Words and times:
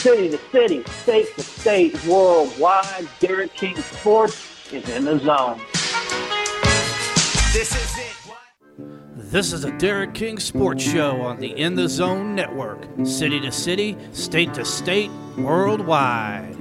City 0.00 0.30
to 0.30 0.38
city, 0.50 0.82
state 1.02 1.36
to 1.36 1.42
state, 1.42 2.04
worldwide, 2.06 3.06
Derek 3.18 3.52
King 3.52 3.76
Sports 3.76 4.72
is 4.72 4.88
in 4.88 5.04
the 5.04 5.18
zone. 5.18 5.60
This 7.52 7.76
is 7.76 7.98
it. 7.98 8.06
This 9.14 9.52
is 9.52 9.64
a 9.64 9.76
Derek 9.76 10.14
King 10.14 10.38
Sports 10.38 10.82
Show 10.82 11.20
on 11.20 11.38
the 11.38 11.50
In 11.50 11.74
the 11.74 11.86
Zone 11.86 12.34
Network, 12.34 12.86
city 13.04 13.40
to 13.40 13.52
city, 13.52 13.94
state 14.12 14.54
to 14.54 14.64
state, 14.64 15.10
worldwide. 15.36 16.56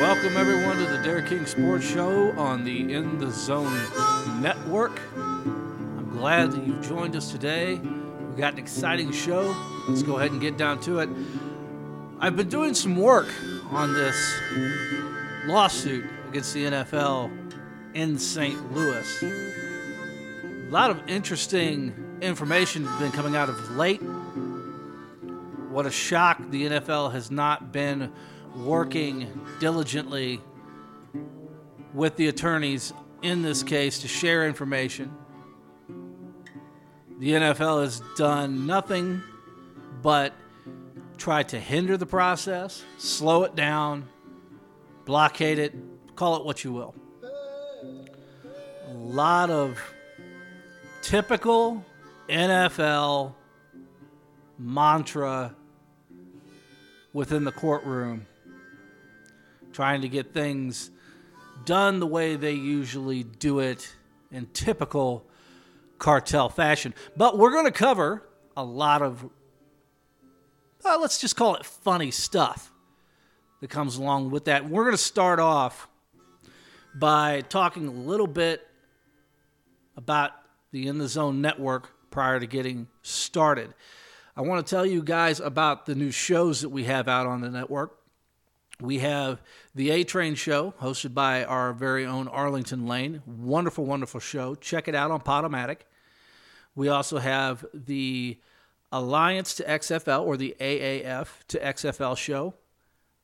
Welcome, 0.00 0.36
everyone, 0.36 0.78
to 0.78 0.86
the 0.86 1.00
Derek 1.04 1.28
King 1.28 1.46
Sports 1.46 1.88
Show 1.88 2.32
on 2.36 2.64
the 2.64 2.92
In 2.92 3.16
the 3.18 3.30
Zone 3.30 4.42
Network. 4.42 5.00
I'm 5.14 6.10
glad 6.10 6.50
that 6.50 6.66
you've 6.66 6.82
joined 6.82 7.14
us 7.14 7.30
today. 7.30 7.80
We've 8.38 8.44
got 8.44 8.52
an 8.52 8.60
exciting 8.60 9.10
show. 9.10 9.52
Let's 9.88 10.04
go 10.04 10.18
ahead 10.18 10.30
and 10.30 10.40
get 10.40 10.56
down 10.56 10.78
to 10.82 11.00
it. 11.00 11.08
I've 12.20 12.36
been 12.36 12.48
doing 12.48 12.72
some 12.72 12.94
work 12.94 13.26
on 13.72 13.92
this 13.92 14.14
lawsuit 15.46 16.04
against 16.28 16.54
the 16.54 16.66
NFL 16.66 17.36
in 17.94 18.16
St. 18.16 18.72
Louis. 18.72 19.22
A 19.24 20.70
lot 20.70 20.88
of 20.92 21.08
interesting 21.08 21.92
information 22.22 22.84
has 22.84 23.00
been 23.00 23.10
coming 23.10 23.34
out 23.34 23.48
of 23.48 23.72
late. 23.72 24.00
What 25.72 25.86
a 25.86 25.90
shock 25.90 26.38
the 26.50 26.68
NFL 26.68 27.10
has 27.10 27.32
not 27.32 27.72
been 27.72 28.12
working 28.54 29.48
diligently 29.58 30.40
with 31.92 32.14
the 32.14 32.28
attorneys 32.28 32.92
in 33.20 33.42
this 33.42 33.64
case 33.64 33.98
to 33.98 34.06
share 34.06 34.46
information. 34.46 35.12
The 37.18 37.32
NFL 37.32 37.82
has 37.82 38.00
done 38.16 38.66
nothing 38.66 39.22
but 40.02 40.32
try 41.16 41.42
to 41.42 41.58
hinder 41.58 41.96
the 41.96 42.06
process, 42.06 42.84
slow 42.96 43.42
it 43.42 43.56
down, 43.56 44.08
blockade 45.04 45.58
it, 45.58 45.74
call 46.14 46.36
it 46.36 46.44
what 46.44 46.62
you 46.62 46.72
will. 46.72 46.94
A 47.24 48.92
lot 48.92 49.50
of 49.50 49.80
typical 51.02 51.84
NFL 52.28 53.34
mantra 54.56 55.56
within 57.12 57.42
the 57.42 57.50
courtroom, 57.52 58.26
trying 59.72 60.02
to 60.02 60.08
get 60.08 60.32
things 60.32 60.92
done 61.64 61.98
the 61.98 62.06
way 62.06 62.36
they 62.36 62.52
usually 62.52 63.24
do 63.24 63.58
it 63.58 63.92
in 64.30 64.46
typical 64.52 65.27
cartel 65.98 66.48
fashion. 66.48 66.94
But 67.16 67.38
we're 67.38 67.52
going 67.52 67.66
to 67.66 67.70
cover 67.72 68.22
a 68.56 68.64
lot 68.64 69.02
of, 69.02 69.28
uh, 70.84 70.98
let's 71.00 71.20
just 71.20 71.36
call 71.36 71.54
it 71.56 71.64
funny 71.64 72.10
stuff 72.10 72.72
that 73.60 73.70
comes 73.70 73.96
along 73.96 74.30
with 74.30 74.46
that. 74.46 74.68
We're 74.68 74.84
going 74.84 74.96
to 74.96 75.02
start 75.02 75.40
off 75.40 75.88
by 76.94 77.42
talking 77.42 77.86
a 77.86 77.92
little 77.92 78.26
bit 78.26 78.66
about 79.96 80.32
the 80.70 80.86
In 80.86 80.98
the 80.98 81.08
Zone 81.08 81.40
network 81.40 81.90
prior 82.10 82.38
to 82.40 82.46
getting 82.46 82.88
started. 83.02 83.74
I 84.36 84.42
want 84.42 84.64
to 84.64 84.70
tell 84.70 84.86
you 84.86 85.02
guys 85.02 85.40
about 85.40 85.86
the 85.86 85.94
new 85.94 86.10
shows 86.10 86.60
that 86.60 86.68
we 86.68 86.84
have 86.84 87.08
out 87.08 87.26
on 87.26 87.40
the 87.40 87.50
network. 87.50 87.97
We 88.80 88.98
have 89.00 89.42
the 89.74 89.90
A 89.90 90.04
Train 90.04 90.36
Show, 90.36 90.72
hosted 90.80 91.12
by 91.12 91.44
our 91.44 91.72
very 91.72 92.06
own 92.06 92.28
Arlington 92.28 92.86
Lane. 92.86 93.22
Wonderful, 93.26 93.84
wonderful 93.84 94.20
show. 94.20 94.54
Check 94.54 94.86
it 94.86 94.94
out 94.94 95.10
on 95.10 95.20
Podomatic. 95.20 95.78
We 96.76 96.88
also 96.88 97.18
have 97.18 97.66
the 97.74 98.38
Alliance 98.92 99.54
to 99.54 99.64
XFL 99.64 100.24
or 100.24 100.36
the 100.36 100.54
AAF 100.60 101.26
to 101.48 101.58
XFL 101.58 102.16
show. 102.16 102.54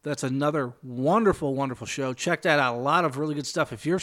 That's 0.03 0.25
another 0.25 0.75
wonderful, 0.83 1.55
wonderful 1.55 1.87
show. 1.87 2.15
Check 2.15 2.43
that 2.43 2.59
out. 2.59 2.75
A 2.75 2.79
lot 2.79 3.05
of 3.05 3.17
really 3.17 3.37
good 3.37 3.47
stuff. 3.47 3.73
If 3.73 3.87
you're 3.87 4.01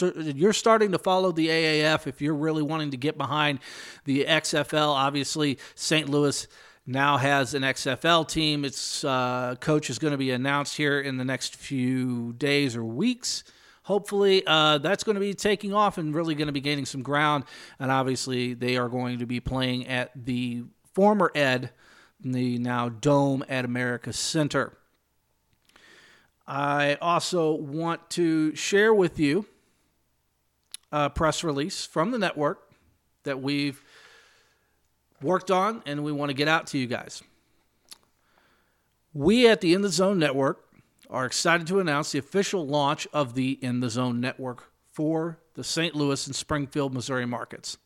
you're 0.00 0.52
starting 0.52 0.92
to 0.92 0.98
follow 0.98 1.32
the 1.32 1.48
AAF, 1.48 2.06
if 2.06 2.22
you're 2.22 2.34
really 2.34 2.62
wanting 2.62 2.92
to 2.92 2.96
get 2.96 3.18
behind 3.18 3.58
the 4.04 4.24
XFL, 4.24 4.88
obviously 4.88 5.58
St. 5.74 6.08
Louis 6.08 6.46
now 6.86 7.16
has 7.16 7.54
an 7.54 7.62
XFL 7.62 8.26
team. 8.28 8.64
Its 8.64 9.04
uh, 9.04 9.54
coach 9.60 9.90
is 9.90 9.98
going 9.98 10.12
to 10.12 10.18
be 10.18 10.30
announced 10.30 10.76
here 10.76 11.00
in 11.00 11.16
the 11.16 11.24
next 11.24 11.56
few 11.56 12.32
days 12.34 12.76
or 12.76 12.84
weeks. 12.84 13.44
Hopefully, 13.84 14.42
uh, 14.46 14.78
that's 14.78 15.02
going 15.02 15.14
to 15.14 15.20
be 15.20 15.34
taking 15.34 15.74
off 15.74 15.98
and 15.98 16.14
really 16.14 16.34
going 16.34 16.46
to 16.46 16.52
be 16.52 16.60
gaining 16.60 16.86
some 16.86 17.02
ground. 17.02 17.44
And 17.78 17.90
obviously, 17.90 18.54
they 18.54 18.76
are 18.76 18.88
going 18.88 19.18
to 19.18 19.26
be 19.26 19.40
playing 19.40 19.86
at 19.88 20.10
the 20.14 20.64
former 20.92 21.32
Ed, 21.34 21.70
the 22.20 22.58
now 22.58 22.88
Dome 22.88 23.44
at 23.48 23.64
America 23.64 24.12
Center. 24.12 24.78
I 26.46 26.96
also 27.00 27.52
want 27.52 28.10
to 28.10 28.54
share 28.54 28.92
with 28.92 29.18
you 29.18 29.46
a 30.92 31.08
press 31.08 31.42
release 31.42 31.86
from 31.86 32.10
the 32.10 32.18
network 32.18 32.72
that 33.24 33.40
we've 33.40 33.82
worked 35.22 35.50
on 35.50 35.82
and 35.86 36.02
we 36.04 36.12
want 36.12 36.30
to 36.30 36.34
get 36.34 36.48
out 36.48 36.66
to 36.68 36.78
you 36.78 36.86
guys. 36.86 37.22
We 39.14 39.46
at 39.48 39.60
the 39.60 39.74
In 39.74 39.82
the 39.82 39.88
Zone 39.88 40.18
Network 40.18 40.64
are 41.10 41.26
excited 41.26 41.66
to 41.66 41.80
announce 41.80 42.12
the 42.12 42.18
official 42.18 42.66
launch 42.66 43.06
of 43.12 43.34
the 43.34 43.58
In 43.60 43.80
the 43.80 43.90
Zone 43.90 44.20
Network 44.20 44.72
for 44.90 45.38
the 45.54 45.64
St. 45.64 45.94
Louis 45.94 46.26
and 46.26 46.34
Springfield, 46.34 46.94
Missouri 46.94 47.26
markets. 47.26 47.76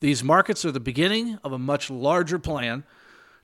These 0.00 0.22
markets 0.22 0.64
are 0.64 0.72
the 0.72 0.80
beginning 0.80 1.38
of 1.42 1.52
a 1.52 1.58
much 1.58 1.90
larger 1.90 2.38
plan 2.38 2.84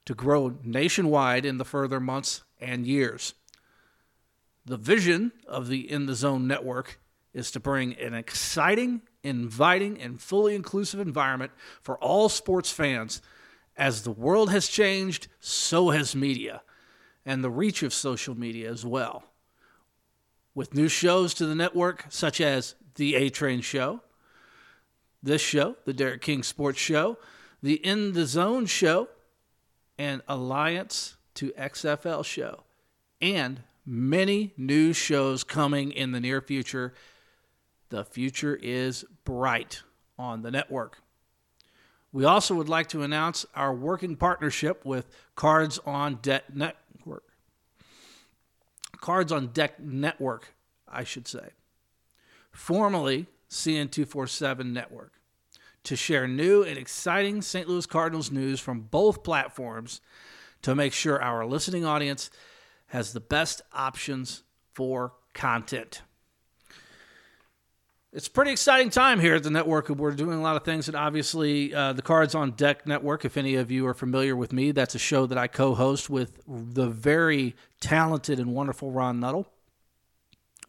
to 0.05 0.15
grow 0.15 0.57
nationwide 0.63 1.45
in 1.45 1.59
the 1.59 1.65
further 1.65 2.01
months 2.01 2.43
and 2.61 2.87
years. 2.87 3.35
The 4.65 4.77
vision 4.77 5.33
of 5.49 5.69
the 5.69 5.91
In 5.91 6.07
the 6.07 6.15
Zone 6.15 6.47
network 6.47 7.01
is 7.35 7.51
to 7.53 7.61
bring 7.61 7.95
an 7.95 8.15
exciting, 8.15 9.03
inviting, 9.23 10.01
and 10.01 10.21
fully 10.21 10.55
inclusive 10.55 11.01
environment 11.01 11.53
for 11.81 11.97
all 11.99 12.29
sports 12.29 12.71
fans. 12.71 13.23
As 13.77 14.03
the 14.03 14.11
world 14.11 14.51
has 14.51 14.69
changed, 14.69 15.29
so 15.41 15.91
has 15.91 16.15
media 16.15 16.63
and 17.25 17.43
the 17.43 17.51
reach 17.51 17.83
of 17.83 17.95
social 17.95 18.37
media 18.39 18.71
as 18.71 18.85
well. 18.85 19.25
With 20.55 20.75
new 20.75 20.89
shows 20.89 21.35
to 21.35 21.47
the 21.47 21.55
network, 21.55 22.07
such 22.09 22.41
as 22.41 22.75
The 22.97 23.15
A 23.15 23.31
Train 23.31 23.61
Show, 23.61 24.01
this 25.23 25.41
show, 25.41 25.77
The 25.85 25.93
Derek 25.93 26.21
King 26.21 26.43
Sports 26.43 26.79
Show, 26.79 27.17
The 27.63 27.75
In 27.75 28.13
the 28.13 28.27
Zone 28.27 28.67
Show, 28.67 29.09
and 29.97 30.21
Alliance 30.29 31.17
to 31.35 31.53
XFL 31.53 32.25
Show, 32.25 32.65
and 33.21 33.63
many 33.87 34.53
new 34.57 34.93
shows 34.93 35.45
coming 35.45 35.93
in 35.93 36.13
the 36.13 36.21
near 36.21 36.41
future. 36.41 36.93
The 37.93 38.07
future 38.07 38.59
is 38.63 39.05
bright 39.25 39.83
on 40.19 40.41
the 40.41 40.51
network. 40.51 41.03
We 42.11 42.25
also 42.25 42.55
would 42.55 42.71
like 42.71 42.89
to 42.89 43.03
announce 43.03 43.45
our 43.55 43.75
working 43.75 44.17
partnership 44.17 44.87
with 44.87 45.11
Cards 45.37 45.79
on 45.85 46.15
Deck 46.23 46.45
Network. 46.55 47.25
Cards 48.97 49.31
on 49.31 49.49
Deck 49.49 49.79
Network, 49.79 50.55
I 50.89 51.05
should 51.05 51.29
say. 51.29 51.51
Formerly 52.51 53.27
CN247 53.51 54.73
Network. 54.73 55.13
To 55.85 55.95
share 55.95 56.27
new 56.27 56.63
and 56.63 56.79
exciting 56.79 57.43
St. 57.43 57.69
Louis 57.69 57.85
Cardinals 57.85 58.31
news 58.31 58.59
from 58.59 58.81
both 58.81 59.23
platforms 59.23 60.01
to 60.63 60.75
make 60.75 60.95
sure 60.95 61.21
our 61.21 61.45
listening 61.45 61.85
audience 61.85 62.31
has 62.87 63.13
the 63.13 63.21
best 63.21 63.61
options 63.71 64.45
for 64.73 65.13
content. 65.35 66.01
It's 68.15 68.27
a 68.27 68.31
pretty 68.31 68.51
exciting 68.51 68.91
time 68.91 69.21
here 69.21 69.37
at 69.37 69.43
the 69.43 69.49
network. 69.49 69.89
We're 69.89 70.11
doing 70.11 70.39
a 70.39 70.43
lot 70.43 70.57
of 70.57 70.65
things, 70.65 70.87
and 70.87 70.95
obviously, 70.95 71.75
uh, 71.75 71.95
the 71.95 72.03
Cards 72.03 72.35
on 72.35 72.51
Deck 72.51 72.87
Network. 72.87 73.25
If 73.25 73.39
any 73.39 73.55
of 73.55 73.71
you 73.71 73.87
are 73.87 73.95
familiar 73.95 74.37
with 74.37 74.53
me, 74.53 74.71
that's 74.71 74.95
a 74.95 74.99
show 74.99 75.25
that 75.25 75.39
I 75.39 75.47
co-host 75.47 76.11
with 76.11 76.43
the 76.47 76.91
very 76.91 77.57
talented 77.81 78.39
and 78.39 78.53
wonderful 78.53 78.91
Ron 78.91 79.19
Nuttall. 79.19 79.47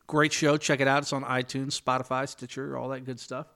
Great 0.07 0.31
show. 0.31 0.56
Check 0.56 0.79
it 0.79 0.88
out. 0.88 1.00
It's 1.00 1.12
on 1.12 1.25
iTunes, 1.25 1.77
Spotify, 1.77 2.29
Stitcher, 2.29 2.77
all 2.77 2.88
that 2.89 3.01
good 3.01 3.19
stuff. 3.19 3.47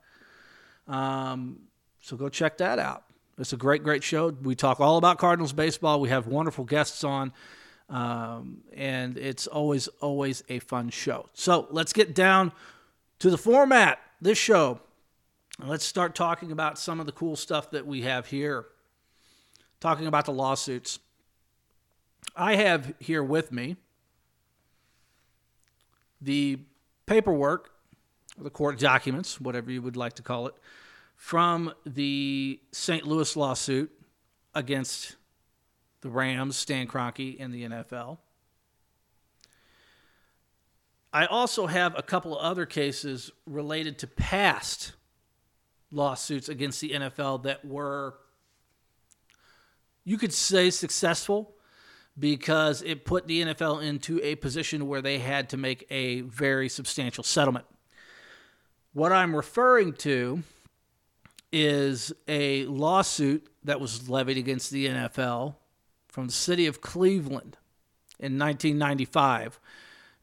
Um, 0.85 1.59
so 2.01 2.17
go 2.17 2.27
check 2.27 2.57
that 2.57 2.79
out. 2.79 3.05
It's 3.37 3.53
a 3.53 3.57
great, 3.57 3.83
great 3.83 4.03
show. 4.03 4.31
We 4.31 4.55
talk 4.55 4.81
all 4.81 4.97
about 4.97 5.17
Cardinals 5.17 5.53
baseball. 5.53 6.01
We 6.01 6.09
have 6.09 6.27
wonderful 6.27 6.65
guests 6.65 7.05
on. 7.05 7.31
Um, 7.89 8.63
and 8.75 9.17
it's 9.17 9.47
always, 9.47 9.87
always 10.01 10.43
a 10.49 10.59
fun 10.59 10.89
show. 10.89 11.29
So 11.31 11.69
let's 11.71 11.93
get 11.93 12.13
down 12.13 12.51
to 13.19 13.29
the 13.29 13.37
format 13.37 13.99
this 14.21 14.37
show. 14.37 14.79
Let's 15.59 15.85
start 15.85 16.15
talking 16.15 16.51
about 16.51 16.77
some 16.77 16.99
of 16.99 17.05
the 17.05 17.11
cool 17.11 17.35
stuff 17.35 17.71
that 17.71 17.85
we 17.87 18.01
have 18.01 18.27
here. 18.27 18.65
Talking 19.79 20.07
about 20.07 20.25
the 20.25 20.33
lawsuits. 20.33 20.99
I 22.35 22.55
have 22.55 22.93
here 22.99 23.23
with 23.23 23.51
me 23.51 23.77
the 26.21 26.59
paperwork, 27.05 27.71
the 28.37 28.49
court 28.49 28.79
documents, 28.79 29.39
whatever 29.39 29.71
you 29.71 29.81
would 29.81 29.97
like 29.97 30.13
to 30.13 30.23
call 30.23 30.47
it, 30.47 30.55
from 31.15 31.73
the 31.85 32.59
St. 32.71 33.05
Louis 33.05 33.35
lawsuit 33.35 33.91
against 34.53 35.15
the 36.01 36.09
Rams, 36.09 36.55
Stan 36.55 36.87
Kroenke, 36.87 37.37
and 37.39 37.53
the 37.53 37.63
NFL. 37.63 38.17
I 41.17 41.25
also 41.25 41.65
have 41.65 41.97
a 41.97 42.03
couple 42.03 42.37
of 42.37 42.45
other 42.45 42.67
cases 42.67 43.31
related 43.47 43.97
to 43.99 44.07
past 44.07 44.93
lawsuits 45.91 46.47
against 46.47 46.79
the 46.79 46.91
NFL 46.91 47.41
that 47.41 47.65
were, 47.65 48.13
you 50.03 50.19
could 50.19 50.31
say, 50.31 50.69
successful 50.69 51.55
because 52.19 52.83
it 52.83 53.03
put 53.03 53.25
the 53.25 53.41
NFL 53.41 53.81
into 53.81 54.21
a 54.21 54.35
position 54.35 54.87
where 54.87 55.01
they 55.01 55.17
had 55.17 55.49
to 55.49 55.57
make 55.57 55.87
a 55.89 56.21
very 56.21 56.69
substantial 56.69 57.23
settlement. 57.23 57.65
What 58.93 59.11
I'm 59.11 59.35
referring 59.35 59.93
to 59.93 60.43
is 61.51 62.13
a 62.27 62.65
lawsuit 62.65 63.47
that 63.63 63.81
was 63.81 64.07
levied 64.07 64.37
against 64.37 64.69
the 64.69 64.85
NFL 64.85 65.55
from 66.09 66.27
the 66.27 66.33
city 66.33 66.67
of 66.67 66.79
Cleveland 66.79 67.57
in 68.19 68.37
1995 68.37 69.59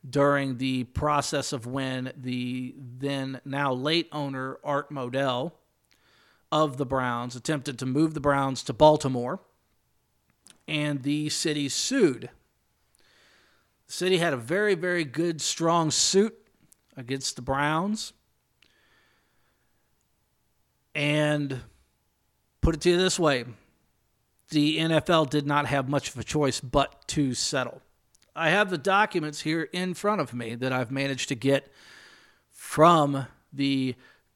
during 0.08 0.58
the 0.58 0.84
process 0.84 1.52
of 1.52 1.66
when 1.66 2.12
the 2.16 2.74
then 2.78 3.40
now 3.44 3.72
late 3.72 4.08
owner 4.12 4.58
Art 4.62 4.90
Modell 4.90 5.52
of 6.52 6.76
the 6.76 6.86
Browns 6.86 7.34
attempted 7.34 7.78
to 7.78 7.86
move 7.86 8.14
the 8.14 8.20
Browns 8.20 8.62
to 8.64 8.72
Baltimore 8.72 9.40
and 10.68 11.02
the 11.02 11.28
city 11.28 11.68
sued. 11.68 12.30
The 13.86 13.92
city 13.92 14.18
had 14.18 14.32
a 14.32 14.38
very, 14.38 14.74
very 14.74 15.04
good, 15.04 15.40
strong 15.40 15.90
suit 15.90 16.34
against 16.96 17.36
the 17.36 17.42
Browns. 17.42 18.12
And 20.94 21.60
put 22.60 22.74
it 22.74 22.80
to 22.82 22.90
you 22.90 22.96
this 22.96 23.18
way 23.18 23.44
the 24.50 24.78
NFL 24.78 25.30
did 25.30 25.46
not 25.46 25.66
have 25.66 25.88
much 25.88 26.10
of 26.10 26.18
a 26.18 26.24
choice 26.24 26.60
but 26.60 27.06
to 27.08 27.34
settle. 27.34 27.82
I 28.36 28.50
have 28.50 28.68
the 28.68 28.78
documents 28.78 29.42
here 29.42 29.68
in 29.72 29.94
front 29.94 30.20
of 30.20 30.34
me 30.34 30.56
that 30.56 30.72
I've 30.72 30.90
managed 30.90 31.28
to 31.28 31.36
get 31.36 31.72
from 32.50 33.26
the 33.52 33.94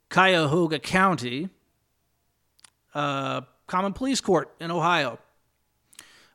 Cuyahoga 0.08 0.78
County 0.78 1.48
uh, 2.94 3.40
Common 3.66 3.92
Pleas 3.92 4.20
Court 4.20 4.54
in 4.60 4.70
Ohio. 4.70 5.18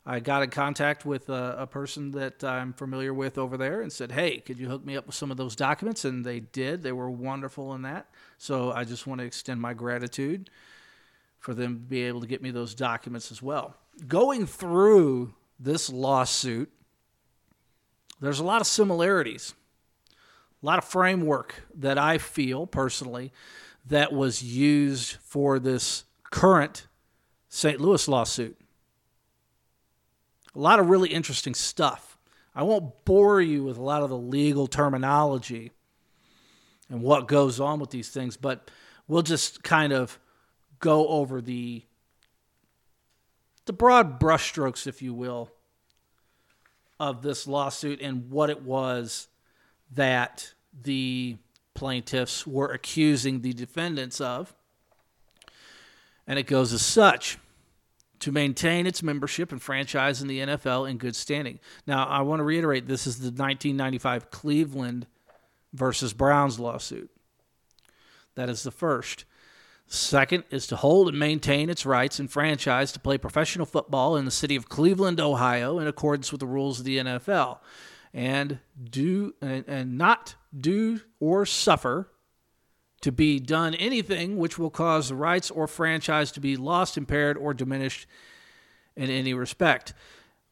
I 0.06 0.20
got 0.20 0.42
in 0.42 0.50
contact 0.50 1.06
with 1.06 1.30
a, 1.30 1.56
a, 1.60 1.66
person 1.66 2.10
that 2.10 2.44
I'm 2.44 2.74
familiar 2.74 3.14
with 3.14 3.38
over 3.38 3.56
there 3.56 3.80
and 3.80 3.90
said, 3.90 4.12
Hey, 4.12 4.38
could 4.38 4.58
you 4.58 4.68
hook 4.68 4.84
me 4.84 4.98
up 4.98 5.06
with 5.06 5.14
some 5.14 5.30
of 5.30 5.38
those 5.38 5.56
documents? 5.56 6.04
And 6.04 6.22
they 6.22 6.40
did. 6.40 6.82
They 6.82 6.92
were 6.92 7.10
wonderful 7.10 7.74
in 7.74 7.82
that. 7.82 8.06
So 8.36 8.70
I 8.72 8.84
just 8.84 9.06
want 9.06 9.20
to 9.20 9.26
extend 9.26 9.62
my 9.62 9.72
gratitude 9.72 10.50
for 11.38 11.54
them 11.54 11.76
to 11.76 11.80
be 11.80 12.02
able 12.02 12.20
to 12.20 12.26
get 12.26 12.42
me 12.42 12.50
those 12.50 12.74
documents 12.74 13.32
as 13.32 13.40
well. 13.40 13.76
Going 14.06 14.44
through 14.46 15.32
this 15.58 15.88
lawsuit, 15.88 16.70
there's 18.24 18.40
a 18.40 18.44
lot 18.44 18.60
of 18.60 18.66
similarities, 18.66 19.54
a 20.62 20.66
lot 20.66 20.78
of 20.78 20.84
framework 20.84 21.62
that 21.74 21.98
I 21.98 22.18
feel 22.18 22.66
personally 22.66 23.32
that 23.86 24.12
was 24.12 24.42
used 24.42 25.16
for 25.16 25.58
this 25.58 26.04
current 26.30 26.86
St. 27.48 27.80
Louis 27.80 28.08
lawsuit. 28.08 28.58
A 30.54 30.58
lot 30.58 30.78
of 30.78 30.88
really 30.88 31.10
interesting 31.10 31.54
stuff. 31.54 32.16
I 32.54 32.62
won't 32.62 33.04
bore 33.04 33.40
you 33.40 33.64
with 33.64 33.76
a 33.76 33.82
lot 33.82 34.02
of 34.02 34.08
the 34.08 34.16
legal 34.16 34.66
terminology 34.66 35.72
and 36.88 37.02
what 37.02 37.28
goes 37.28 37.58
on 37.58 37.80
with 37.80 37.90
these 37.90 38.08
things, 38.08 38.36
but 38.36 38.70
we'll 39.08 39.22
just 39.22 39.62
kind 39.62 39.92
of 39.92 40.18
go 40.78 41.08
over 41.08 41.40
the 41.40 41.82
the 43.66 43.72
broad 43.72 44.20
brushstrokes, 44.20 44.86
if 44.86 45.00
you 45.00 45.14
will, 45.14 45.50
of 46.98 47.22
this 47.22 47.46
lawsuit 47.46 48.00
and 48.00 48.30
what 48.30 48.50
it 48.50 48.62
was 48.62 49.28
that 49.92 50.54
the 50.82 51.36
plaintiffs 51.74 52.46
were 52.46 52.68
accusing 52.68 53.40
the 53.40 53.52
defendants 53.52 54.20
of. 54.20 54.54
And 56.26 56.38
it 56.38 56.46
goes 56.46 56.72
as 56.72 56.82
such 56.82 57.38
to 58.20 58.32
maintain 58.32 58.86
its 58.86 59.02
membership 59.02 59.52
and 59.52 59.60
franchise 59.60 60.22
in 60.22 60.28
the 60.28 60.38
NFL 60.38 60.88
in 60.88 60.96
good 60.96 61.14
standing. 61.14 61.58
Now, 61.86 62.06
I 62.06 62.22
want 62.22 62.40
to 62.40 62.44
reiterate 62.44 62.86
this 62.86 63.06
is 63.06 63.18
the 63.18 63.26
1995 63.26 64.30
Cleveland 64.30 65.06
versus 65.74 66.12
Browns 66.14 66.58
lawsuit. 66.58 67.10
That 68.34 68.48
is 68.48 68.62
the 68.62 68.70
first. 68.70 69.24
Second 69.86 70.44
is 70.50 70.66
to 70.66 70.76
hold 70.76 71.08
and 71.08 71.18
maintain 71.18 71.68
its 71.68 71.84
rights 71.84 72.18
and 72.18 72.30
franchise 72.30 72.90
to 72.92 73.00
play 73.00 73.18
professional 73.18 73.66
football 73.66 74.16
in 74.16 74.24
the 74.24 74.30
city 74.30 74.56
of 74.56 74.68
Cleveland, 74.68 75.20
Ohio, 75.20 75.78
in 75.78 75.86
accordance 75.86 76.32
with 76.32 76.40
the 76.40 76.46
rules 76.46 76.78
of 76.78 76.84
the 76.84 76.98
NFL, 76.98 77.58
and 78.12 78.58
do 78.82 79.34
and, 79.40 79.64
and 79.68 79.98
not 79.98 80.36
do 80.58 81.00
or 81.20 81.44
suffer 81.44 82.10
to 83.02 83.12
be 83.12 83.38
done 83.38 83.74
anything 83.74 84.38
which 84.38 84.58
will 84.58 84.70
cause 84.70 85.10
the 85.10 85.14
rights 85.14 85.50
or 85.50 85.66
franchise 85.66 86.32
to 86.32 86.40
be 86.40 86.56
lost, 86.56 86.96
impaired, 86.96 87.36
or 87.36 87.52
diminished 87.52 88.06
in 88.96 89.10
any 89.10 89.34
respect, 89.34 89.92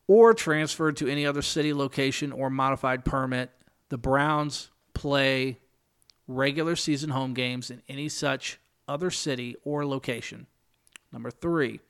or 0.07 0.35
transferred 0.35 0.97
to 0.99 1.09
any 1.09 1.25
other 1.25 1.41
city, 1.41 1.73
location, 1.73 2.31
or 2.31 2.51
modified 2.51 3.07
permit. 3.07 3.51
The 3.89 3.97
Browns 3.97 4.71
play 4.93 5.59
regular 6.29 6.77
season 6.77 7.11
home 7.11 7.33
games 7.33 7.71
in 7.71 7.81
any 7.89 8.11
such 8.11 8.59
other 8.89 9.11
city 9.11 9.57
or 9.65 9.87
location. 9.87 10.47
Number 11.13 11.31
three, 11.31 11.81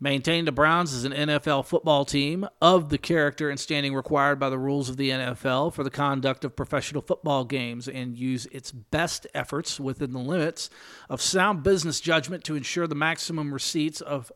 Maintain 0.00 0.44
the 0.44 0.52
Browns 0.52 0.94
as 0.94 1.04
an 1.04 1.12
NFL 1.12 1.66
football 1.66 2.04
team 2.04 2.46
of 2.62 2.88
the 2.88 2.98
character 2.98 3.50
and 3.50 3.58
standing 3.58 3.96
required 3.96 4.38
by 4.38 4.48
the 4.48 4.58
rules 4.58 4.88
of 4.88 4.96
the 4.96 5.10
NFL 5.10 5.72
for 5.72 5.82
the 5.82 5.90
conduct 5.90 6.44
of 6.44 6.54
professional 6.54 7.02
football 7.02 7.44
games 7.44 7.88
and 7.88 8.16
use 8.16 8.46
its 8.52 8.70
best 8.70 9.26
efforts 9.34 9.80
within 9.80 10.12
the 10.12 10.20
limits 10.20 10.70
of 11.10 11.20
sound 11.20 11.64
business 11.64 12.00
judgment 12.00 12.44
to 12.44 12.54
ensure 12.54 12.86
the 12.86 12.94
maximum 12.94 13.52
receipts 13.52 14.00
of 14.00 14.30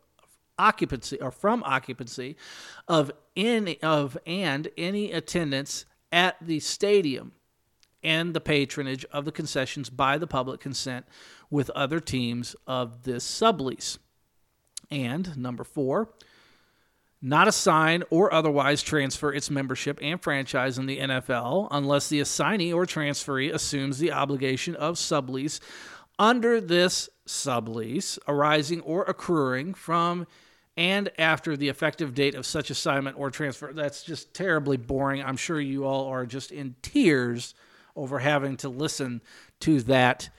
occupancy 0.59 1.21
or 1.21 1.31
from 1.31 1.63
occupancy 1.63 2.37
of 2.89 3.13
any 3.37 3.81
of 3.83 4.19
and 4.27 4.67
any 4.77 5.13
attendance 5.13 5.85
at 6.11 6.37
the 6.45 6.59
stadium 6.59 7.33
and 8.03 8.35
the 8.35 8.41
patronage 8.41 9.05
of 9.07 9.25
the 9.25 9.33
concessions 9.33 9.91
by 9.91 10.19
the 10.19 10.27
public 10.27 10.61
consent 10.61 11.07
with 11.51 11.71
other 11.71 12.01
teams 12.01 12.57
of 12.67 13.05
this 13.05 13.25
sublease. 13.25 13.99
And 14.91 15.37
number 15.37 15.65
four, 15.65 16.11
not 17.21 17.47
assign 17.47 18.03
or 18.11 18.35
otherwise 18.35 18.83
transfer 18.83 19.33
its 19.33 19.49
membership 19.49 19.99
and 20.03 20.21
franchise 20.21 20.77
in 20.77 20.87
the 20.87 20.99
NFL 20.99 21.69
unless 21.71 22.09
the 22.09 22.21
assignee 22.21 22.73
or 22.73 22.85
transferee 22.85 23.53
assumes 23.53 23.99
the 23.99 24.11
obligation 24.11 24.75
of 24.75 24.97
sublease 24.97 25.61
under 26.19 26.61
this 26.61 27.09
sublease 27.27 28.19
arising 28.27 28.81
or 28.81 29.05
accruing 29.05 29.73
from 29.73 30.27
and 30.77 31.11
after 31.19 31.57
the 31.57 31.69
effective 31.69 32.15
date 32.15 32.35
of 32.35 32.47
such 32.47 32.71
assignment 32.71 33.19
or 33.19 33.31
transfer. 33.31 33.73
That's 33.73 34.03
just 34.03 34.35
terribly 34.35 34.77
boring. 34.77 35.23
I'm 35.23 35.37
sure 35.37 35.61
you 35.61 35.85
all 35.85 36.09
are 36.09 36.27
just 36.27 36.51
in 36.51 36.75
tears 36.83 37.55
over 37.97 38.19
having 38.19 38.57
to 38.59 38.69
listen 38.69 39.21
to 39.61 39.81
that 39.83 40.31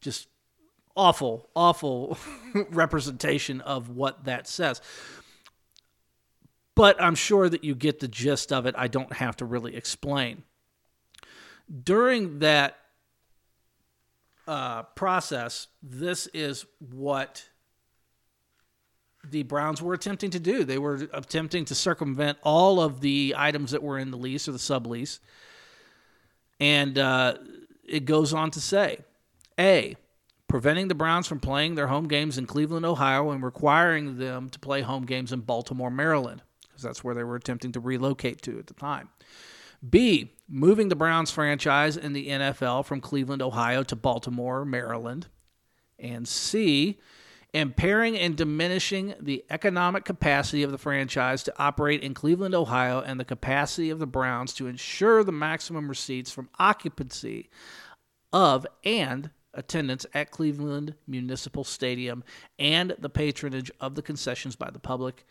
just 0.00 0.28
awful, 0.96 1.48
awful 1.54 2.18
representation 2.70 3.60
of 3.60 3.88
what 3.88 4.24
that 4.24 4.46
says. 4.46 4.80
But 6.74 7.00
I'm 7.00 7.14
sure 7.14 7.48
that 7.48 7.64
you 7.64 7.74
get 7.74 8.00
the 8.00 8.08
gist 8.08 8.52
of 8.52 8.66
it. 8.66 8.74
I 8.76 8.88
don't 8.88 9.12
have 9.12 9.36
to 9.36 9.44
really 9.44 9.76
explain. 9.76 10.42
During 11.84 12.40
that 12.40 12.78
uh, 14.48 14.82
process, 14.82 15.68
this 15.82 16.26
is 16.28 16.66
what 16.78 17.44
the 19.30 19.44
Browns 19.44 19.80
were 19.80 19.94
attempting 19.94 20.30
to 20.30 20.40
do. 20.40 20.64
They 20.64 20.78
were 20.78 21.08
attempting 21.12 21.64
to 21.66 21.74
circumvent 21.74 22.38
all 22.42 22.80
of 22.80 23.00
the 23.00 23.34
items 23.36 23.70
that 23.70 23.82
were 23.82 23.98
in 23.98 24.10
the 24.10 24.16
lease 24.16 24.48
or 24.48 24.52
the 24.52 24.58
sublease. 24.58 25.20
And 26.62 26.96
uh, 26.96 27.38
it 27.84 28.04
goes 28.04 28.32
on 28.32 28.52
to 28.52 28.60
say 28.60 28.98
A, 29.58 29.96
preventing 30.46 30.86
the 30.86 30.94
Browns 30.94 31.26
from 31.26 31.40
playing 31.40 31.74
their 31.74 31.88
home 31.88 32.06
games 32.06 32.38
in 32.38 32.46
Cleveland, 32.46 32.86
Ohio, 32.86 33.32
and 33.32 33.42
requiring 33.42 34.16
them 34.18 34.48
to 34.50 34.60
play 34.60 34.80
home 34.80 35.04
games 35.04 35.32
in 35.32 35.40
Baltimore, 35.40 35.90
Maryland, 35.90 36.40
because 36.68 36.84
that's 36.84 37.02
where 37.02 37.16
they 37.16 37.24
were 37.24 37.34
attempting 37.34 37.72
to 37.72 37.80
relocate 37.80 38.42
to 38.42 38.60
at 38.60 38.68
the 38.68 38.74
time. 38.74 39.08
B, 39.90 40.30
moving 40.48 40.88
the 40.88 40.94
Browns 40.94 41.32
franchise 41.32 41.96
in 41.96 42.12
the 42.12 42.28
NFL 42.28 42.84
from 42.84 43.00
Cleveland, 43.00 43.42
Ohio 43.42 43.82
to 43.82 43.96
Baltimore, 43.96 44.64
Maryland. 44.64 45.26
And 45.98 46.28
C, 46.28 47.00
impairing 47.54 48.18
and 48.18 48.36
diminishing 48.36 49.14
the 49.20 49.44
economic 49.50 50.04
capacity 50.04 50.62
of 50.62 50.70
the 50.70 50.78
franchise 50.78 51.42
to 51.42 51.54
operate 51.58 52.02
in 52.02 52.14
Cleveland, 52.14 52.54
Ohio, 52.54 53.00
and 53.00 53.20
the 53.20 53.24
capacity 53.24 53.90
of 53.90 53.98
the 53.98 54.06
Browns 54.06 54.54
to 54.54 54.66
ensure 54.66 55.22
the 55.22 55.32
maximum 55.32 55.88
receipts 55.88 56.30
from 56.30 56.48
occupancy 56.58 57.50
of 58.32 58.66
and 58.84 59.30
attendance 59.54 60.06
at 60.14 60.30
Cleveland 60.30 60.94
Municipal 61.06 61.64
Stadium 61.64 62.24
and 62.58 62.96
the 62.98 63.10
patronage 63.10 63.70
of 63.80 63.94
the 63.94 64.02
concessions 64.02 64.56
by 64.56 64.70
the 64.70 64.78
public. 64.78 65.26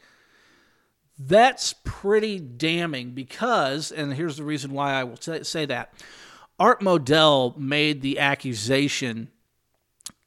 That's 1.18 1.74
pretty 1.84 2.40
damning 2.40 3.12
because, 3.12 3.92
and 3.92 4.14
here's 4.14 4.38
the 4.38 4.44
reason 4.44 4.74
why 4.74 4.94
I 4.94 5.04
will 5.04 5.18
say 5.18 5.66
that 5.66 5.94
Art 6.60 6.82
Modell 6.82 7.58
made 7.58 8.02
the 8.02 8.20
accusation 8.20 9.30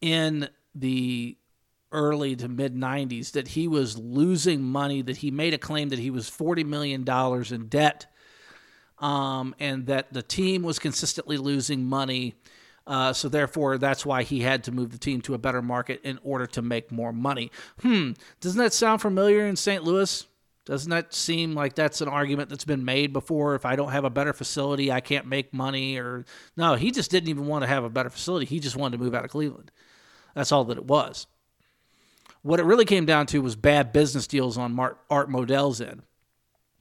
in 0.01 0.49
the 0.75 1.37
early 1.95 2.37
to 2.37 2.49
mid 2.49 2.75
90s 2.75 3.33
that 3.33 3.49
he 3.49 3.67
was 3.67 3.97
losing 3.97 4.63
money, 4.63 5.01
that 5.01 5.19
he 5.19 5.31
made 5.31 5.55
a 5.55 5.59
claim 5.59 5.89
that 5.89 5.99
he 5.99 6.11
was 6.11 6.29
$40 6.29 6.67
million 6.67 7.09
in 7.55 7.69
debt, 7.69 8.07
um, 8.99 9.55
and 9.59 9.87
that 9.87 10.13
the 10.13 10.23
team 10.23 10.63
was 10.63 10.79
consistently 10.79 11.39
losing 11.39 11.85
money. 11.85 12.35
Uh, 12.87 13.15
so 13.15 13.31
therefore, 13.31 13.79
that's 13.79 14.05
why 14.05 14.23
he 14.23 14.41
had 14.41 14.65
to 14.65 14.73
move 14.73 14.91
the 14.91 14.99
team 14.99 15.23
to 15.23 15.33
a 15.33 15.39
better 15.39 15.63
market 15.63 16.03
in 16.05 16.19
order 16.23 16.47
to 16.47 16.61
make 16.61 16.93
more 16.93 17.13
money. 17.13 17.51
Hmm, 17.81 18.11
doesn't 18.41 18.59
that 18.59 18.75
sound 18.75 19.01
familiar 19.01 19.47
in 19.47 19.57
St. 19.57 19.83
Louis? 19.83 20.27
Doesn't 20.67 20.91
that 20.91 21.13
seem 21.13 21.55
like 21.55 21.75
that's 21.75 22.01
an 22.01 22.09
argument 22.09 22.49
that's 22.49 22.65
been 22.65 22.85
made 22.85 23.13
before? 23.13 23.55
If 23.55 23.67
I 23.67 23.77
don't 23.77 23.93
have 23.93 24.05
a 24.05 24.11
better 24.11 24.33
facility, 24.33 24.91
I 24.91 25.01
can't 25.01 25.27
make 25.27 25.53
money. 25.53 25.99
Or 25.99 26.25
no, 26.57 26.75
he 26.75 26.91
just 26.91 27.11
didn't 27.11 27.29
even 27.29 27.47
want 27.47 27.63
to 27.63 27.69
have 27.69 27.85
a 27.85 27.91
better 27.91 28.11
facility. 28.11 28.47
He 28.47 28.61
just 28.61 28.77
wanted 28.77 28.97
to 28.97 29.03
move 29.03 29.15
out 29.15 29.25
of 29.25 29.31
Cleveland. 29.31 29.71
That's 30.35 30.53
all 30.53 30.65
that 30.65 30.79
it 30.79 30.87
was. 30.87 31.27
What 32.45 32.61
it 32.61 32.65
really 32.65 32.85
came 32.85 33.07
down 33.07 33.25
to 33.29 33.41
was 33.41 33.57
bad 33.57 33.91
business 33.91 34.27
deals 34.27 34.59
on 34.59 34.79
Art 35.09 35.31
Modell's 35.31 35.81
end. 35.81 36.03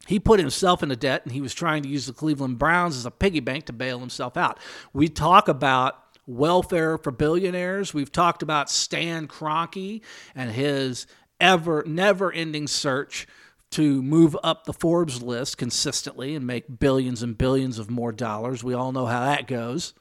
He 0.08 0.20
put 0.20 0.42
himself 0.42 0.84
into 0.84 0.98
debt 0.98 1.22
and 1.24 1.32
he 1.32 1.40
was 1.40 1.54
trying 1.54 1.84
to 1.84 1.90
use 1.90 2.06
the 2.06 2.12
Cleveland 2.12 2.60
Browns 2.60 2.98
as 2.98 3.06
a 3.06 3.12
piggy 3.12 3.40
bank 3.40 3.68
to 3.68 3.74
bail 3.74 4.00
himself 4.00 4.36
out. 4.36 4.60
We 4.92 5.08
talk 5.08 5.48
about 5.48 5.96
welfare 6.28 6.98
for 6.98 7.12
billionaires. 7.12 7.94
We've 7.94 8.12
talked 8.12 8.44
about 8.44 8.70
Stan 8.70 9.30
Kroenke 9.30 10.02
and 10.36 10.52
his 10.52 11.08
ever 11.40 11.86
never 11.88 12.30
ending 12.30 12.68
search 12.68 13.26
to 13.72 14.04
move 14.04 14.36
up 14.44 14.66
the 14.66 14.74
Forbes 14.74 15.24
list 15.24 15.58
consistently 15.58 16.36
and 16.36 16.46
make 16.46 16.78
billions 16.78 17.24
and 17.24 17.38
billions 17.38 17.80
of 17.80 17.90
more 17.90 18.12
dollars. 18.12 18.66
We 18.66 18.74
all 18.74 18.92
know 18.92 19.06
how 19.06 19.22
that 19.22 19.48
goes. 19.48 19.94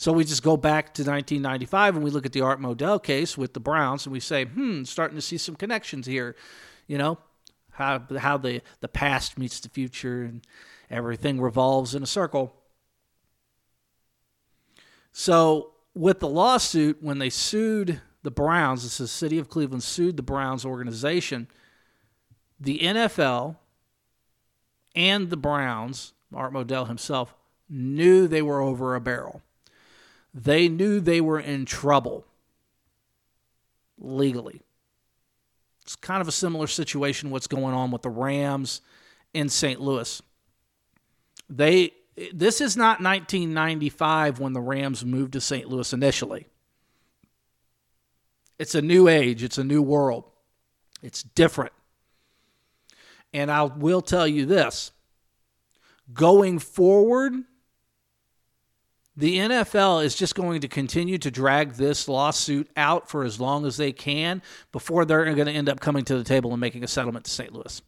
So 0.00 0.14
we 0.14 0.24
just 0.24 0.42
go 0.42 0.56
back 0.56 0.94
to 0.94 1.02
1995 1.02 1.96
and 1.96 2.02
we 2.02 2.10
look 2.10 2.24
at 2.24 2.32
the 2.32 2.40
Art 2.40 2.58
Modell 2.58 3.02
case 3.02 3.36
with 3.36 3.52
the 3.52 3.60
Browns 3.60 4.06
and 4.06 4.14
we 4.14 4.18
say, 4.18 4.46
hmm, 4.46 4.82
starting 4.84 5.14
to 5.14 5.20
see 5.20 5.36
some 5.36 5.56
connections 5.56 6.06
here. 6.06 6.36
You 6.86 6.96
know, 6.96 7.18
how 7.72 8.02
how 8.18 8.38
the 8.38 8.62
the 8.80 8.88
past 8.88 9.36
meets 9.36 9.60
the 9.60 9.68
future 9.68 10.22
and 10.22 10.40
everything 10.88 11.38
revolves 11.38 11.94
in 11.94 12.02
a 12.02 12.06
circle. 12.06 12.54
So 15.12 15.72
with 15.94 16.20
the 16.20 16.28
lawsuit, 16.28 17.02
when 17.02 17.18
they 17.18 17.28
sued 17.28 18.00
the 18.22 18.30
Browns, 18.30 18.84
this 18.84 18.92
is 18.92 18.98
the 18.98 19.08
city 19.08 19.36
of 19.36 19.50
Cleveland 19.50 19.82
sued 19.82 20.16
the 20.16 20.22
Browns 20.22 20.64
organization. 20.64 21.46
The 22.58 22.78
NFL 22.78 23.56
and 24.96 25.28
the 25.28 25.36
Browns, 25.36 26.14
Art 26.34 26.54
Modell 26.54 26.86
himself, 26.86 27.34
knew 27.68 28.26
they 28.26 28.40
were 28.40 28.62
over 28.62 28.94
a 28.94 29.00
barrel 29.02 29.42
they 30.32 30.68
knew 30.68 31.00
they 31.00 31.20
were 31.20 31.40
in 31.40 31.64
trouble 31.64 32.24
legally. 33.98 34.62
It's 35.82 35.96
kind 35.96 36.20
of 36.20 36.28
a 36.28 36.32
similar 36.32 36.66
situation 36.66 37.30
what's 37.30 37.46
going 37.46 37.74
on 37.74 37.90
with 37.90 38.02
the 38.02 38.10
Rams 38.10 38.80
in 39.34 39.48
St. 39.48 39.80
Louis. 39.80 40.22
They 41.48 41.92
this 42.32 42.60
is 42.60 42.76
not 42.76 43.00
1995 43.00 44.40
when 44.40 44.52
the 44.52 44.60
Rams 44.60 45.04
moved 45.04 45.32
to 45.32 45.40
St. 45.40 45.68
Louis 45.68 45.92
initially. 45.92 46.46
It's 48.58 48.74
a 48.74 48.82
new 48.82 49.08
age, 49.08 49.42
it's 49.42 49.58
a 49.58 49.64
new 49.64 49.80
world. 49.80 50.24
It's 51.02 51.22
different. 51.22 51.72
And 53.32 53.50
I 53.50 53.62
will 53.62 54.02
tell 54.02 54.28
you 54.28 54.44
this 54.44 54.92
going 56.12 56.58
forward, 56.58 57.32
the 59.16 59.38
NFL 59.38 60.04
is 60.04 60.14
just 60.14 60.34
going 60.34 60.60
to 60.60 60.68
continue 60.68 61.18
to 61.18 61.30
drag 61.30 61.72
this 61.72 62.08
lawsuit 62.08 62.70
out 62.76 63.10
for 63.10 63.24
as 63.24 63.40
long 63.40 63.66
as 63.66 63.76
they 63.76 63.92
can 63.92 64.40
before 64.72 65.04
they're 65.04 65.24
going 65.34 65.46
to 65.46 65.52
end 65.52 65.68
up 65.68 65.80
coming 65.80 66.04
to 66.04 66.16
the 66.16 66.24
table 66.24 66.52
and 66.52 66.60
making 66.60 66.84
a 66.84 66.88
settlement 66.88 67.24
to 67.24 67.30
St. 67.30 67.52
Louis. 67.52 67.82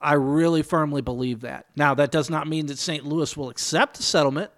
I 0.00 0.14
really 0.14 0.62
firmly 0.62 1.00
believe 1.00 1.40
that. 1.40 1.66
Now, 1.74 1.94
that 1.94 2.10
does 2.10 2.28
not 2.28 2.46
mean 2.46 2.66
that 2.66 2.78
St. 2.78 3.06
Louis 3.06 3.36
will 3.36 3.48
accept 3.48 3.96
the 3.96 4.02
settlement, 4.02 4.50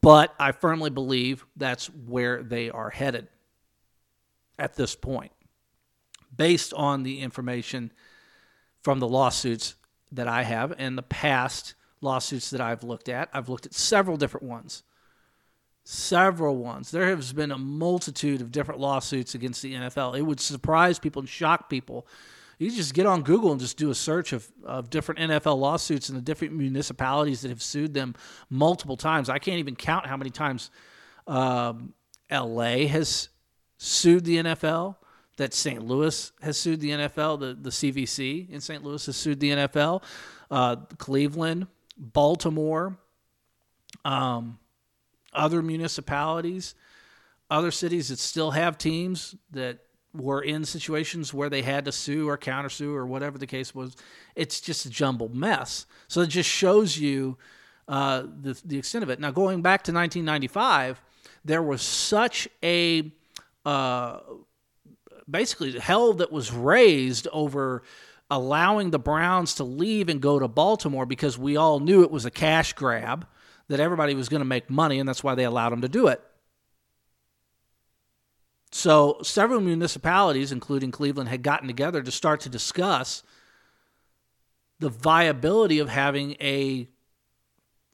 but 0.00 0.34
I 0.38 0.52
firmly 0.52 0.90
believe 0.90 1.44
that's 1.56 1.86
where 1.86 2.42
they 2.42 2.70
are 2.70 2.90
headed 2.90 3.28
at 4.58 4.76
this 4.76 4.94
point, 4.94 5.32
based 6.34 6.72
on 6.74 7.02
the 7.02 7.20
information 7.20 7.92
from 8.82 9.00
the 9.00 9.08
lawsuits 9.08 9.74
that 10.12 10.28
I 10.28 10.42
have 10.42 10.74
and 10.78 10.96
the 10.96 11.02
past 11.02 11.74
lawsuits 12.02 12.50
that 12.50 12.60
I've 12.60 12.82
looked 12.82 13.08
at. 13.08 13.28
I've 13.32 13.48
looked 13.48 13.66
at 13.66 13.74
several 13.74 14.16
different 14.16 14.46
ones. 14.46 14.82
Several 15.84 16.56
ones. 16.56 16.90
There 16.90 17.14
has 17.14 17.32
been 17.32 17.50
a 17.50 17.58
multitude 17.58 18.40
of 18.40 18.52
different 18.52 18.80
lawsuits 18.80 19.34
against 19.34 19.62
the 19.62 19.74
NFL. 19.74 20.16
It 20.16 20.22
would 20.22 20.40
surprise 20.40 20.98
people 20.98 21.20
and 21.20 21.28
shock 21.28 21.68
people. 21.68 22.06
You 22.58 22.70
just 22.70 22.94
get 22.94 23.06
on 23.06 23.22
Google 23.22 23.50
and 23.50 23.60
just 23.60 23.76
do 23.76 23.90
a 23.90 23.94
search 23.94 24.32
of, 24.32 24.48
of 24.64 24.90
different 24.90 25.20
NFL 25.20 25.58
lawsuits 25.58 26.08
and 26.08 26.16
the 26.16 26.22
different 26.22 26.54
municipalities 26.54 27.40
that 27.40 27.48
have 27.48 27.62
sued 27.62 27.94
them 27.94 28.14
multiple 28.50 28.96
times. 28.96 29.28
I 29.28 29.38
can't 29.38 29.58
even 29.58 29.74
count 29.74 30.06
how 30.06 30.16
many 30.16 30.30
times 30.30 30.70
um, 31.26 31.94
LA 32.30 32.86
has 32.86 33.30
sued 33.78 34.24
the 34.24 34.36
NFL, 34.36 34.96
that 35.38 35.54
St. 35.54 35.84
Louis 35.84 36.32
has 36.40 36.56
sued 36.56 36.80
the 36.80 36.90
NFL, 36.90 37.40
the, 37.40 37.54
the 37.60 37.70
CVC 37.70 38.48
in 38.50 38.60
St. 38.60 38.84
Louis 38.84 39.04
has 39.06 39.16
sued 39.16 39.40
the 39.40 39.50
NFL, 39.50 40.02
uh, 40.50 40.76
Cleveland, 40.98 41.66
Baltimore, 41.96 42.96
um, 44.04 44.58
other 45.32 45.62
municipalities, 45.62 46.74
other 47.50 47.70
cities 47.70 48.08
that 48.08 48.18
still 48.18 48.52
have 48.52 48.78
teams 48.78 49.34
that 49.50 49.78
were 50.14 50.42
in 50.42 50.64
situations 50.64 51.32
where 51.32 51.48
they 51.48 51.62
had 51.62 51.84
to 51.86 51.92
sue 51.92 52.28
or 52.28 52.36
countersue 52.36 52.94
or 52.94 53.06
whatever 53.06 53.38
the 53.38 53.46
case 53.46 53.74
was. 53.74 53.96
It's 54.34 54.60
just 54.60 54.84
a 54.86 54.90
jumbled 54.90 55.34
mess. 55.34 55.86
So 56.08 56.20
it 56.20 56.28
just 56.28 56.48
shows 56.48 56.98
you 56.98 57.38
uh, 57.88 58.24
the, 58.40 58.60
the 58.64 58.78
extent 58.78 59.02
of 59.02 59.10
it. 59.10 59.20
Now, 59.20 59.30
going 59.30 59.62
back 59.62 59.84
to 59.84 59.92
1995, 59.92 61.00
there 61.44 61.62
was 61.62 61.82
such 61.82 62.48
a 62.62 63.10
uh, 63.64 64.20
basically 65.28 65.78
hell 65.78 66.12
that 66.14 66.30
was 66.30 66.52
raised 66.52 67.28
over 67.32 67.82
allowing 68.32 68.90
the 68.90 68.98
Browns 68.98 69.54
to 69.56 69.64
leave 69.64 70.08
and 70.08 70.20
go 70.20 70.38
to 70.38 70.48
Baltimore 70.48 71.04
because 71.04 71.36
we 71.36 71.54
all 71.54 71.80
knew 71.80 72.02
it 72.02 72.10
was 72.10 72.24
a 72.24 72.30
cash 72.30 72.72
grab, 72.72 73.26
that 73.68 73.78
everybody 73.78 74.14
was 74.14 74.30
going 74.30 74.40
to 74.40 74.46
make 74.46 74.70
money, 74.70 74.98
and 74.98 75.06
that's 75.06 75.22
why 75.22 75.34
they 75.34 75.44
allowed 75.44 75.70
them 75.70 75.82
to 75.82 75.88
do 75.88 76.06
it. 76.06 76.22
So, 78.70 79.18
several 79.22 79.60
municipalities, 79.60 80.50
including 80.50 80.90
Cleveland, 80.92 81.28
had 81.28 81.42
gotten 81.42 81.68
together 81.68 82.02
to 82.02 82.10
start 82.10 82.40
to 82.40 82.48
discuss 82.48 83.22
the 84.80 84.88
viability 84.88 85.78
of 85.78 85.90
having 85.90 86.32
a 86.40 86.88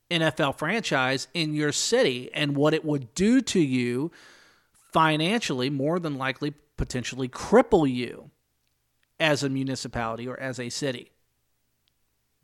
NFL 0.08 0.56
franchise 0.56 1.26
in 1.34 1.52
your 1.52 1.72
city 1.72 2.30
and 2.32 2.56
what 2.56 2.74
it 2.74 2.84
would 2.84 3.12
do 3.14 3.40
to 3.40 3.60
you 3.60 4.12
financially, 4.92 5.68
more 5.68 5.98
than 5.98 6.16
likely, 6.16 6.54
potentially 6.76 7.28
cripple 7.28 7.92
you 7.92 8.30
as 9.20 9.42
a 9.42 9.48
municipality 9.48 10.28
or 10.28 10.38
as 10.38 10.58
a 10.58 10.68
city 10.68 11.10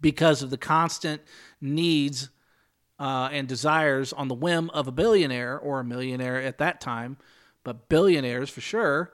because 0.01 0.43
of 0.43 0.51
the 0.51 0.59
constant 0.59 1.23
needs 1.61 2.29
uh, 2.99 3.29
and 3.33 3.49
desires 3.49 4.13
on 4.13 4.29
the 4.29 4.35
whim 4.35 4.71
of 4.71 4.87
a 4.87 4.93
billionaire 4.93 5.59
or 5.59 5.81
a 5.81 5.85
millionaire 5.85 6.41
at 6.41 6.59
that 6.59 6.81
time, 6.81 7.17
but 7.65 7.89
billionaires 7.89 8.51
for 8.51 8.61
sure, 8.61 9.13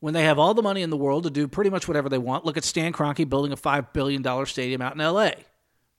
when 0.00 0.14
they 0.14 0.24
have 0.24 0.38
all 0.38 0.54
the 0.54 0.62
money 0.62 0.82
in 0.82 0.90
the 0.90 0.96
world 0.96 1.24
to 1.24 1.30
do 1.30 1.46
pretty 1.46 1.70
much 1.70 1.86
whatever 1.86 2.08
they 2.08 2.18
want. 2.18 2.44
Look 2.44 2.56
at 2.56 2.64
Stan 2.64 2.92
Kroenke 2.92 3.28
building 3.28 3.52
a 3.52 3.56
$5 3.56 3.92
billion 3.92 4.46
stadium 4.46 4.82
out 4.82 4.94
in 4.94 4.98
LA. 4.98 5.30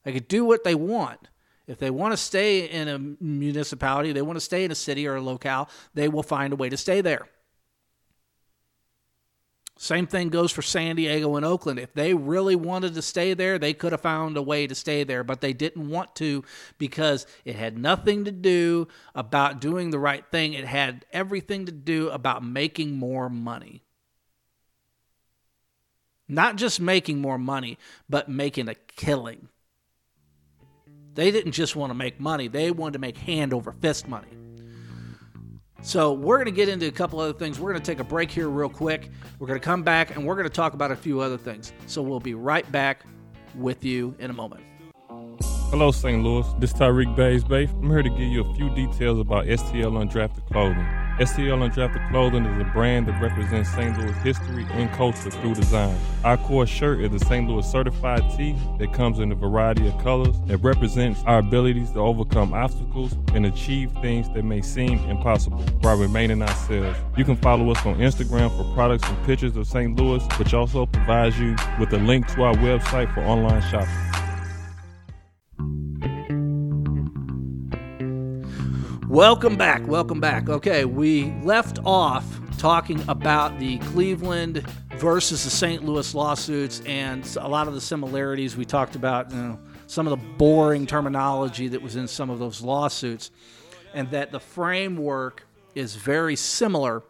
They 0.03 0.13
could 0.13 0.27
do 0.27 0.43
what 0.43 0.63
they 0.63 0.75
want. 0.75 1.29
If 1.67 1.77
they 1.77 1.91
want 1.91 2.13
to 2.13 2.17
stay 2.17 2.67
in 2.67 2.87
a 2.87 2.99
municipality, 3.23 4.11
they 4.11 4.23
want 4.23 4.37
to 4.37 4.41
stay 4.41 4.63
in 4.63 4.71
a 4.71 4.75
city 4.75 5.07
or 5.07 5.15
a 5.15 5.21
locale, 5.21 5.69
they 5.93 6.09
will 6.09 6.23
find 6.23 6.51
a 6.51 6.55
way 6.55 6.69
to 6.69 6.77
stay 6.77 7.01
there. 7.01 7.27
Same 9.81 10.05
thing 10.05 10.29
goes 10.29 10.51
for 10.51 10.61
San 10.61 10.95
Diego 10.95 11.37
and 11.37 11.43
Oakland. 11.43 11.79
If 11.79 11.95
they 11.95 12.13
really 12.13 12.55
wanted 12.55 12.93
to 12.93 13.01
stay 13.01 13.33
there, 13.33 13.57
they 13.57 13.73
could 13.73 13.93
have 13.93 14.01
found 14.01 14.37
a 14.37 14.41
way 14.43 14.67
to 14.67 14.75
stay 14.75 15.03
there, 15.03 15.23
but 15.23 15.41
they 15.41 15.53
didn't 15.53 15.89
want 15.89 16.15
to 16.17 16.43
because 16.77 17.25
it 17.45 17.55
had 17.55 17.79
nothing 17.79 18.25
to 18.25 18.31
do 18.31 18.87
about 19.15 19.59
doing 19.59 19.89
the 19.89 19.97
right 19.97 20.23
thing. 20.29 20.53
It 20.53 20.65
had 20.65 21.03
everything 21.11 21.65
to 21.65 21.71
do 21.71 22.11
about 22.11 22.43
making 22.43 22.91
more 22.91 23.27
money. 23.27 23.81
Not 26.27 26.57
just 26.57 26.79
making 26.79 27.19
more 27.19 27.39
money, 27.39 27.79
but 28.07 28.29
making 28.29 28.69
a 28.69 28.75
killing. 28.75 29.47
They 31.15 31.31
didn't 31.31 31.53
just 31.53 31.75
want 31.75 31.89
to 31.89 31.95
make 31.95 32.19
money, 32.19 32.47
they 32.47 32.69
wanted 32.69 32.93
to 32.93 32.99
make 32.99 33.17
hand 33.17 33.51
over 33.51 33.71
fist 33.71 34.07
money. 34.07 34.29
So, 35.83 36.13
we're 36.13 36.37
going 36.37 36.45
to 36.45 36.51
get 36.51 36.69
into 36.69 36.87
a 36.87 36.91
couple 36.91 37.19
other 37.19 37.33
things. 37.33 37.59
We're 37.59 37.71
going 37.71 37.81
to 37.81 37.91
take 37.91 37.99
a 37.99 38.03
break 38.03 38.29
here, 38.29 38.49
real 38.49 38.69
quick. 38.69 39.09
We're 39.39 39.47
going 39.47 39.59
to 39.59 39.65
come 39.65 39.81
back 39.81 40.15
and 40.15 40.25
we're 40.25 40.35
going 40.35 40.47
to 40.47 40.53
talk 40.53 40.73
about 40.73 40.91
a 40.91 40.95
few 40.95 41.19
other 41.21 41.37
things. 41.37 41.73
So, 41.87 42.01
we'll 42.01 42.19
be 42.19 42.35
right 42.35 42.69
back 42.71 43.03
with 43.55 43.83
you 43.83 44.15
in 44.19 44.29
a 44.29 44.33
moment. 44.33 44.63
Hello, 45.71 45.91
St. 45.91 46.21
Louis. 46.23 46.45
This 46.59 46.71
is 46.71 46.77
Tyreek 46.77 47.15
Bays 47.15 47.43
Bay. 47.43 47.63
I'm 47.63 47.89
here 47.89 48.03
to 48.03 48.09
give 48.09 48.19
you 48.19 48.43
a 48.43 48.53
few 48.53 48.69
details 48.75 49.19
about 49.19 49.45
STL 49.45 49.93
Undrafted 49.93 50.45
Clothing. 50.47 51.00
STL 51.21 51.69
Undrafted 51.69 52.09
Clothing 52.09 52.45
is 52.45 52.59
a 52.59 52.63
brand 52.71 53.05
that 53.05 53.21
represents 53.21 53.69
St. 53.69 53.95
Louis 53.95 54.17
history 54.23 54.65
and 54.71 54.91
culture 54.93 55.29
through 55.29 55.53
design. 55.53 55.95
Our 56.23 56.35
core 56.35 56.65
shirt 56.65 56.99
is 56.99 57.11
the 57.11 57.19
St. 57.19 57.47
Louis 57.47 57.71
certified 57.71 58.23
tee 58.35 58.55
that 58.79 58.91
comes 58.91 59.19
in 59.19 59.31
a 59.31 59.35
variety 59.35 59.87
of 59.87 59.95
colors 59.99 60.35
that 60.47 60.57
represents 60.57 61.21
our 61.27 61.37
abilities 61.37 61.91
to 61.91 61.99
overcome 61.99 62.55
obstacles 62.55 63.15
and 63.35 63.45
achieve 63.45 63.91
things 64.01 64.29
that 64.29 64.43
may 64.43 64.63
seem 64.63 64.97
impossible 65.11 65.61
while 65.81 65.95
remaining 65.95 66.41
ourselves. 66.41 66.97
You 67.15 67.23
can 67.23 67.35
follow 67.35 67.69
us 67.69 67.85
on 67.85 67.97
Instagram 67.97 68.49
for 68.57 68.63
products 68.73 69.07
and 69.07 69.23
pictures 69.23 69.55
of 69.55 69.67
St. 69.67 69.95
Louis, 69.95 70.25
which 70.39 70.55
also 70.55 70.87
provides 70.87 71.39
you 71.39 71.55
with 71.79 71.93
a 71.93 71.99
link 71.99 72.25
to 72.33 72.41
our 72.41 72.55
website 72.55 73.13
for 73.13 73.21
online 73.21 73.61
shopping. 73.69 74.10
Welcome 79.11 79.57
back. 79.57 79.85
Welcome 79.85 80.21
back. 80.21 80.47
Okay, 80.47 80.85
we 80.85 81.33
left 81.43 81.79
off 81.83 82.25
talking 82.57 83.03
about 83.09 83.59
the 83.59 83.77
Cleveland 83.79 84.65
versus 84.95 85.43
the 85.43 85.49
St. 85.49 85.83
Louis 85.83 86.15
lawsuits 86.15 86.81
and 86.85 87.27
a 87.37 87.45
lot 87.49 87.67
of 87.67 87.73
the 87.73 87.81
similarities. 87.81 88.55
We 88.55 88.63
talked 88.63 88.95
about 88.95 89.29
you 89.29 89.35
know, 89.35 89.59
some 89.87 90.07
of 90.07 90.11
the 90.11 90.25
boring 90.37 90.87
terminology 90.87 91.67
that 91.67 91.81
was 91.81 91.97
in 91.97 92.07
some 92.07 92.29
of 92.29 92.39
those 92.39 92.61
lawsuits, 92.61 93.31
and 93.93 94.09
that 94.11 94.31
the 94.31 94.39
framework 94.39 95.45
is 95.75 95.93
very 95.97 96.37
similar 96.37 97.03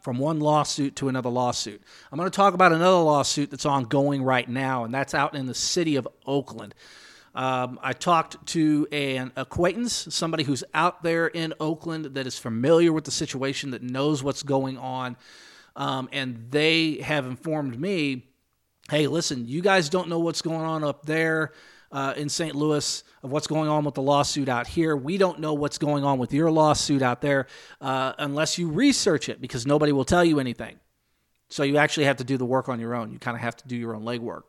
from 0.00 0.16
one 0.16 0.40
lawsuit 0.40 0.96
to 0.96 1.10
another 1.10 1.28
lawsuit. 1.28 1.82
I'm 2.10 2.16
going 2.16 2.30
to 2.30 2.34
talk 2.34 2.54
about 2.54 2.72
another 2.72 2.96
lawsuit 2.96 3.50
that's 3.50 3.66
ongoing 3.66 4.22
right 4.22 4.48
now, 4.48 4.84
and 4.84 4.94
that's 4.94 5.12
out 5.12 5.34
in 5.34 5.44
the 5.44 5.54
city 5.54 5.96
of 5.96 6.08
Oakland. 6.24 6.74
Um, 7.36 7.78
I 7.82 7.92
talked 7.92 8.46
to 8.48 8.88
an 8.90 9.30
acquaintance, 9.36 10.08
somebody 10.08 10.42
who's 10.42 10.64
out 10.72 11.02
there 11.02 11.26
in 11.26 11.52
Oakland 11.60 12.06
that 12.06 12.26
is 12.26 12.38
familiar 12.38 12.94
with 12.94 13.04
the 13.04 13.10
situation, 13.10 13.72
that 13.72 13.82
knows 13.82 14.22
what's 14.22 14.42
going 14.42 14.78
on, 14.78 15.18
um, 15.76 16.08
and 16.12 16.46
they 16.50 16.94
have 17.02 17.26
informed 17.26 17.78
me 17.78 18.24
hey, 18.88 19.08
listen, 19.08 19.48
you 19.48 19.60
guys 19.60 19.88
don't 19.88 20.08
know 20.08 20.20
what's 20.20 20.42
going 20.42 20.60
on 20.60 20.84
up 20.84 21.04
there. 21.04 21.52
Uh, 21.90 22.12
in 22.16 22.28
St. 22.28 22.54
Louis, 22.54 23.04
of 23.22 23.30
what's 23.30 23.46
going 23.46 23.68
on 23.68 23.84
with 23.84 23.94
the 23.94 24.02
lawsuit 24.02 24.48
out 24.48 24.66
here. 24.66 24.96
We 24.96 25.18
don't 25.18 25.38
know 25.38 25.54
what's 25.54 25.78
going 25.78 26.04
on 26.04 26.18
with 26.18 26.32
your 26.32 26.50
lawsuit 26.50 27.00
out 27.00 27.20
there 27.20 27.46
uh, 27.80 28.12
unless 28.18 28.58
you 28.58 28.68
research 28.68 29.28
it 29.28 29.40
because 29.40 29.66
nobody 29.66 29.92
will 29.92 30.04
tell 30.04 30.24
you 30.24 30.40
anything. 30.40 30.80
So 31.48 31.62
you 31.62 31.78
actually 31.78 32.04
have 32.04 32.16
to 32.16 32.24
do 32.24 32.36
the 32.36 32.44
work 32.44 32.68
on 32.68 32.80
your 32.80 32.94
own. 32.94 33.12
You 33.12 33.20
kind 33.20 33.36
of 33.36 33.40
have 33.40 33.56
to 33.58 33.68
do 33.68 33.76
your 33.76 33.94
own 33.94 34.02
legwork 34.02 34.42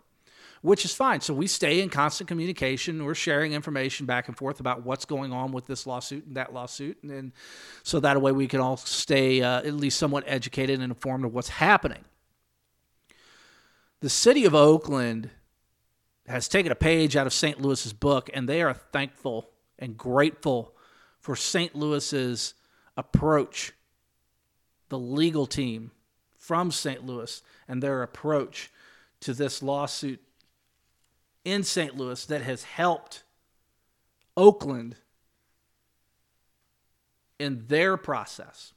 which 0.61 0.85
is 0.85 0.93
fine. 0.93 1.21
So 1.21 1.33
we 1.33 1.47
stay 1.47 1.81
in 1.81 1.89
constant 1.89 2.27
communication. 2.27 3.03
We're 3.05 3.15
sharing 3.15 3.53
information 3.53 4.05
back 4.05 4.27
and 4.27 4.37
forth 4.37 4.59
about 4.59 4.85
what's 4.85 5.05
going 5.05 5.31
on 5.31 5.51
with 5.51 5.67
this 5.67 5.85
lawsuit 5.85 6.25
and 6.25 6.35
that 6.37 6.53
lawsuit, 6.53 6.97
and, 7.03 7.11
and 7.11 7.31
so 7.83 7.99
that 7.99 8.21
way 8.21 8.31
we 8.31 8.47
can 8.47 8.59
all 8.59 8.77
stay 8.77 9.41
uh, 9.41 9.59
at 9.59 9.73
least 9.73 9.97
somewhat 9.97 10.23
educated 10.27 10.75
and 10.75 10.83
informed 10.83 11.25
of 11.25 11.33
what's 11.33 11.49
happening. 11.49 12.03
The 13.99 14.09
city 14.09 14.45
of 14.45 14.53
Oakland 14.53 15.31
has 16.27 16.47
taken 16.47 16.71
a 16.71 16.75
page 16.75 17.15
out 17.15 17.25
of 17.25 17.33
St. 17.33 17.61
Louis's 17.61 17.93
book, 17.93 18.29
and 18.33 18.47
they 18.47 18.61
are 18.61 18.73
thankful 18.73 19.49
and 19.79 19.97
grateful 19.97 20.75
for 21.19 21.35
St. 21.35 21.75
Louis's 21.75 22.53
approach, 22.95 23.73
the 24.89 24.99
legal 24.99 25.45
team 25.45 25.91
from 26.37 26.71
St. 26.71 27.05
Louis, 27.05 27.41
and 27.67 27.81
their 27.81 28.03
approach 28.03 28.71
to 29.21 29.33
this 29.33 29.63
lawsuit 29.63 30.22
in 31.48 31.64
St. 31.64 31.96
Louis 31.96 32.25
that 32.25 32.42
has 32.42 32.66
helped 32.66 33.24
Oakland 34.36 34.98
in 37.40 37.68
their 37.68 37.96
process. 37.96 38.74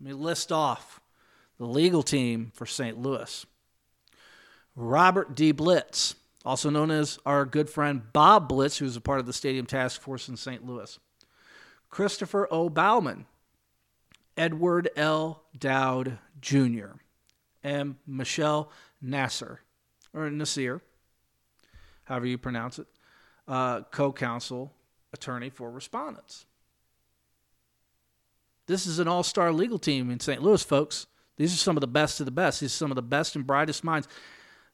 Let 0.00 0.08
me 0.08 0.12
list 0.12 0.50
off 0.50 1.00
the 1.58 1.66
legal 1.66 2.02
team 2.02 2.50
for 2.52 2.66
St. 2.66 2.98
Louis. 2.98 3.46
Robert 4.74 5.36
D. 5.36 5.52
Blitz, 5.52 6.16
also 6.44 6.68
known 6.68 6.90
as 6.90 7.20
our 7.24 7.44
good 7.44 7.70
friend 7.70 8.02
Bob 8.12 8.48
Blitz, 8.48 8.78
who's 8.78 8.96
a 8.96 9.00
part 9.00 9.20
of 9.20 9.26
the 9.26 9.32
Stadium 9.32 9.64
Task 9.64 10.00
Force 10.00 10.28
in 10.28 10.36
St. 10.36 10.66
Louis. 10.66 10.98
Christopher 11.90 12.48
O. 12.50 12.70
Bauman, 12.70 13.26
Edward 14.36 14.90
L. 14.96 15.44
Dowd 15.56 16.18
Jr., 16.40 16.96
and 17.62 17.94
Michelle 18.04 18.72
Nasser, 19.00 19.60
or 20.12 20.28
Nasir, 20.28 20.82
however 22.04 22.26
you 22.26 22.38
pronounce 22.38 22.78
it, 22.78 22.86
uh, 23.48 23.82
co 23.90 24.12
counsel 24.12 24.72
attorney 25.12 25.50
for 25.50 25.70
respondents. 25.70 26.46
This 28.66 28.86
is 28.86 28.98
an 28.98 29.08
all 29.08 29.22
star 29.22 29.52
legal 29.52 29.78
team 29.78 30.10
in 30.10 30.20
St. 30.20 30.42
Louis, 30.42 30.62
folks. 30.62 31.06
These 31.36 31.54
are 31.54 31.58
some 31.58 31.76
of 31.76 31.80
the 31.80 31.86
best 31.86 32.20
of 32.20 32.26
the 32.26 32.32
best. 32.32 32.60
These 32.60 32.72
are 32.72 32.76
some 32.76 32.90
of 32.90 32.96
the 32.96 33.02
best 33.02 33.36
and 33.36 33.46
brightest 33.46 33.84
minds 33.84 34.06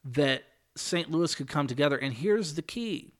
that 0.04 0.44
St. 0.76 1.10
Louis 1.10 1.34
could 1.34 1.48
come 1.48 1.66
together. 1.66 1.96
And 1.96 2.14
here's 2.14 2.54
the 2.54 2.62
key 2.62 3.14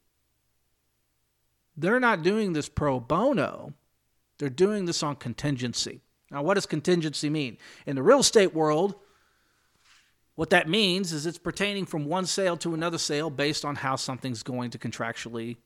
they're 1.77 2.01
not 2.01 2.23
doing 2.23 2.53
this 2.53 2.69
pro 2.69 2.99
bono, 3.01 3.73
they're 4.39 4.51
doing 4.51 4.85
this 4.85 5.03
on 5.03 5.17
contingency. 5.17 6.01
Now, 6.31 6.43
what 6.43 6.55
does 6.55 6.67
contingency 6.67 7.31
mean? 7.31 7.57
In 7.87 7.97
the 7.97 8.03
real 8.03 8.19
estate 8.19 8.55
world, 8.55 8.97
what 10.39 10.51
that 10.51 10.69
means 10.69 11.13
is 11.13 11.27
it's 11.27 11.37
pertaining 11.37 11.85
from 11.85 12.05
one 12.05 12.25
sale 12.25 12.57
to 12.59 12.73
another 12.73 12.97
sale 12.97 13.29
based 13.29 13.65
on 13.65 13.75
how 13.75 13.97
something's 13.97 14.45
going 14.45 14.71
to 14.71 14.79
contractually 14.79 15.57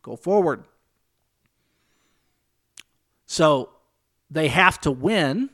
go 0.00 0.16
forward. 0.16 0.64
So 3.26 3.68
they 4.30 4.48
have 4.48 4.80
to 4.80 4.90
win 4.90 5.50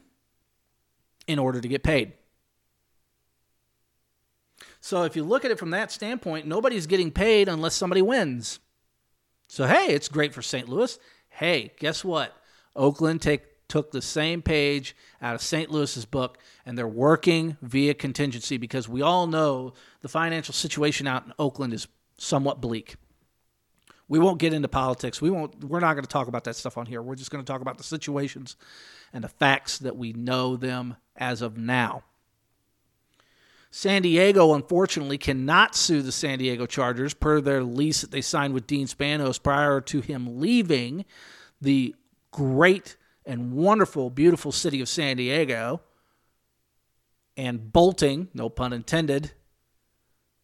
in 1.26 1.40
order 1.40 1.60
to 1.60 1.66
get 1.66 1.82
paid. 1.82 2.12
So 4.80 5.02
if 5.02 5.16
you 5.16 5.24
look 5.24 5.44
at 5.44 5.50
it 5.50 5.58
from 5.58 5.70
that 5.70 5.90
standpoint, 5.90 6.46
nobody's 6.46 6.86
getting 6.86 7.10
paid 7.10 7.48
unless 7.48 7.74
somebody 7.74 8.00
wins. 8.00 8.60
So 9.48 9.66
hey, 9.66 9.88
it's 9.88 10.08
great 10.08 10.32
for 10.32 10.40
St. 10.40 10.68
Louis. 10.68 11.00
Hey, 11.30 11.72
guess 11.80 12.04
what? 12.04 12.32
Oakland 12.76 13.22
take 13.22 13.42
took 13.68 13.90
the 13.90 14.02
same 14.02 14.42
page 14.42 14.96
out 15.20 15.34
of 15.34 15.42
St. 15.42 15.70
Louis's 15.70 16.04
book 16.04 16.38
and 16.64 16.76
they're 16.76 16.88
working 16.88 17.56
via 17.62 17.94
contingency 17.94 18.56
because 18.56 18.88
we 18.88 19.02
all 19.02 19.26
know 19.26 19.74
the 20.00 20.08
financial 20.08 20.54
situation 20.54 21.06
out 21.06 21.26
in 21.26 21.32
Oakland 21.38 21.72
is 21.72 21.86
somewhat 22.16 22.60
bleak. 22.60 22.96
We 24.08 24.18
won't 24.18 24.38
get 24.38 24.54
into 24.54 24.68
politics. 24.68 25.20
We 25.20 25.30
won't 25.30 25.62
we're 25.64 25.80
not 25.80 25.92
going 25.92 26.04
to 26.04 26.08
talk 26.08 26.28
about 26.28 26.44
that 26.44 26.56
stuff 26.56 26.78
on 26.78 26.86
here. 26.86 27.02
We're 27.02 27.14
just 27.14 27.30
going 27.30 27.44
to 27.44 27.50
talk 27.50 27.60
about 27.60 27.76
the 27.76 27.84
situations 27.84 28.56
and 29.12 29.22
the 29.22 29.28
facts 29.28 29.78
that 29.78 29.96
we 29.96 30.12
know 30.12 30.56
them 30.56 30.96
as 31.16 31.42
of 31.42 31.58
now. 31.58 32.04
San 33.70 34.00
Diego, 34.00 34.54
unfortunately, 34.54 35.18
cannot 35.18 35.76
sue 35.76 36.00
the 36.00 36.12
San 36.12 36.38
Diego 36.38 36.64
Chargers 36.64 37.12
per 37.12 37.40
their 37.42 37.62
lease 37.62 38.00
that 38.00 38.10
they 38.10 38.22
signed 38.22 38.54
with 38.54 38.66
Dean 38.66 38.86
Spanos 38.86 39.42
prior 39.42 39.82
to 39.82 40.00
him 40.00 40.40
leaving 40.40 41.04
the 41.60 41.94
great 42.30 42.96
and 43.28 43.52
wonderful, 43.52 44.08
beautiful 44.08 44.50
city 44.50 44.80
of 44.80 44.88
San 44.88 45.18
Diego 45.18 45.82
and 47.36 47.72
bolting, 47.72 48.28
no 48.32 48.48
pun 48.48 48.72
intended, 48.72 49.32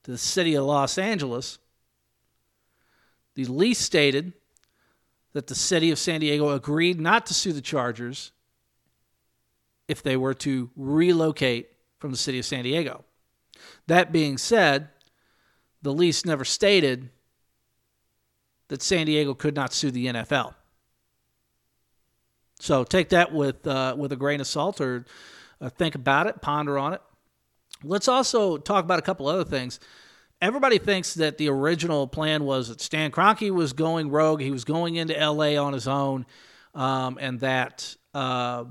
to 0.04 0.10
the 0.10 0.18
city 0.18 0.54
of 0.54 0.66
Los 0.66 0.98
Angeles, 0.98 1.58
the 3.34 3.46
lease 3.46 3.80
stated 3.80 4.34
that 5.32 5.46
the 5.46 5.54
city 5.54 5.90
of 5.90 5.98
San 5.98 6.20
Diego 6.20 6.50
agreed 6.50 7.00
not 7.00 7.24
to 7.26 7.34
sue 7.34 7.54
the 7.54 7.62
Chargers 7.62 8.32
if 9.88 10.02
they 10.02 10.16
were 10.16 10.34
to 10.34 10.70
relocate 10.76 11.70
from 11.98 12.10
the 12.10 12.16
city 12.18 12.38
of 12.38 12.44
San 12.44 12.64
Diego. 12.64 13.04
That 13.86 14.12
being 14.12 14.36
said, 14.36 14.90
the 15.80 15.92
lease 15.92 16.24
never 16.24 16.44
stated 16.44 17.08
that 18.68 18.82
San 18.82 19.06
Diego 19.06 19.32
could 19.32 19.56
not 19.56 19.72
sue 19.72 19.90
the 19.90 20.06
NFL. 20.06 20.54
So 22.60 22.84
take 22.84 23.10
that 23.10 23.32
with 23.32 23.66
uh, 23.66 23.94
with 23.98 24.12
a 24.12 24.16
grain 24.16 24.40
of 24.40 24.46
salt, 24.46 24.80
or 24.80 25.04
uh, 25.60 25.70
think 25.70 25.94
about 25.94 26.26
it, 26.26 26.40
ponder 26.40 26.78
on 26.78 26.94
it. 26.94 27.02
Let's 27.82 28.08
also 28.08 28.56
talk 28.56 28.84
about 28.84 28.98
a 28.98 29.02
couple 29.02 29.26
other 29.26 29.44
things. 29.44 29.80
Everybody 30.40 30.78
thinks 30.78 31.14
that 31.14 31.38
the 31.38 31.48
original 31.48 32.06
plan 32.06 32.44
was 32.44 32.68
that 32.68 32.80
Stan 32.80 33.10
Kroenke 33.10 33.50
was 33.50 33.72
going 33.72 34.10
rogue. 34.10 34.40
He 34.40 34.50
was 34.50 34.64
going 34.64 34.96
into 34.96 35.14
LA 35.14 35.56
on 35.62 35.72
his 35.72 35.88
own, 35.88 36.26
um, 36.74 37.18
and 37.20 37.40
that 37.40 37.96
uh, 38.14 38.64